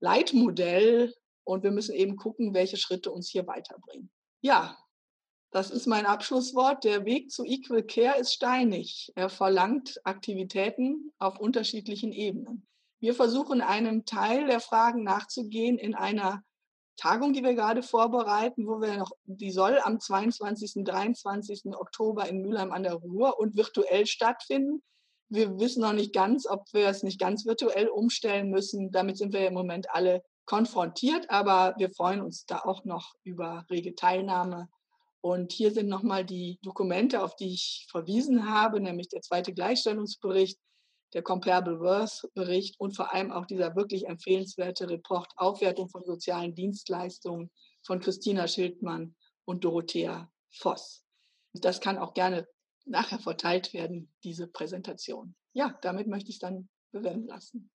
Leitmodell 0.01 1.15
und 1.45 1.63
wir 1.63 1.71
müssen 1.71 1.95
eben 1.95 2.17
gucken, 2.17 2.55
welche 2.55 2.77
Schritte 2.77 3.11
uns 3.11 3.29
hier 3.29 3.47
weiterbringen. 3.47 4.11
Ja, 4.41 4.77
das 5.53 5.71
ist 5.71 5.87
mein 5.87 6.07
Abschlusswort. 6.07 6.85
Der 6.85 7.05
Weg 7.05 7.31
zu 7.31 7.45
Equal 7.45 7.83
Care 7.83 8.19
ist 8.19 8.33
steinig. 8.33 9.13
Er 9.17 9.29
verlangt 9.29 10.01
Aktivitäten 10.05 11.13
auf 11.19 11.41
unterschiedlichen 11.41 12.13
Ebenen. 12.13 12.67
Wir 13.01 13.15
versuchen 13.15 13.63
einem 13.63 14.05
Teil 14.05 14.47
der 14.47 14.61
Fragen 14.61 15.03
nachzugehen 15.03 15.79
in 15.79 15.95
einer 15.95 16.43
Tagung, 16.97 17.33
die 17.33 17.43
wir 17.43 17.55
gerade 17.55 17.83
vorbereiten, 17.83 18.67
wo 18.67 18.83
wir 18.83 18.99
noch, 18.99 19.13
die 19.25 19.51
soll 19.51 19.79
am 19.83 19.99
22. 19.99 20.85
23. 20.85 21.63
Oktober 21.75 22.29
in 22.29 22.43
Mülheim 22.43 22.73
an 22.73 22.83
der 22.83 22.95
Ruhr 22.95 23.41
und 23.41 23.57
virtuell 23.57 24.07
stattfinden. 24.07 24.83
Wir 25.31 25.59
wissen 25.59 25.81
noch 25.81 25.95
nicht 25.95 26.13
ganz, 26.13 26.47
ob 26.47 26.65
wir 26.73 26.89
es 26.89 27.03
nicht 27.03 27.19
ganz 27.19 27.47
virtuell 27.47 27.89
umstellen 27.89 28.51
müssen. 28.51 28.91
Damit 28.91 29.17
sind 29.17 29.33
wir 29.33 29.47
im 29.47 29.55
Moment 29.55 29.89
alle 29.91 30.23
konfrontiert, 30.45 31.31
aber 31.31 31.75
wir 31.79 31.91
freuen 31.91 32.21
uns 32.21 32.45
da 32.45 32.59
auch 32.59 32.85
noch 32.85 33.15
über 33.25 33.65
rege 33.71 33.95
Teilnahme. 33.95 34.69
Und 35.23 35.53
hier 35.53 35.71
sind 35.71 35.89
nochmal 35.89 36.25
die 36.25 36.59
Dokumente, 36.63 37.23
auf 37.23 37.35
die 37.37 37.55
ich 37.55 37.87
verwiesen 37.91 38.51
habe, 38.51 38.81
nämlich 38.81 39.09
der 39.09 39.23
zweite 39.23 39.55
Gleichstellungsbericht, 39.55 40.59
der 41.13 41.23
Comparable 41.23 41.81
Worth 41.81 42.29
Bericht 42.35 42.79
und 42.79 42.97
vor 42.97 43.13
allem 43.13 43.33
auch 43.33 43.47
dieser 43.47 43.75
wirklich 43.77 44.07
empfehlenswerte 44.07 44.89
Report 44.89 45.33
Aufwertung 45.37 45.89
von 45.89 46.05
sozialen 46.05 46.55
Dienstleistungen 46.55 47.51
von 47.83 48.01
Christina 48.01 48.47
Schildmann 48.47 49.17
und 49.45 49.65
Dorothea 49.65 50.31
Voss. 50.51 51.05
Das 51.53 51.81
kann 51.81 51.99
auch 51.99 52.15
gerne 52.15 52.47
nachher 52.85 53.19
verteilt 53.19 53.73
werden, 53.73 54.13
diese 54.25 54.47
Präsentation. 54.47 55.35
Ja, 55.53 55.79
damit 55.83 56.07
möchte 56.07 56.31
ich 56.31 56.37
es 56.37 56.41
dann 56.41 56.69
bewenden 56.93 57.27
lassen. 57.27 57.71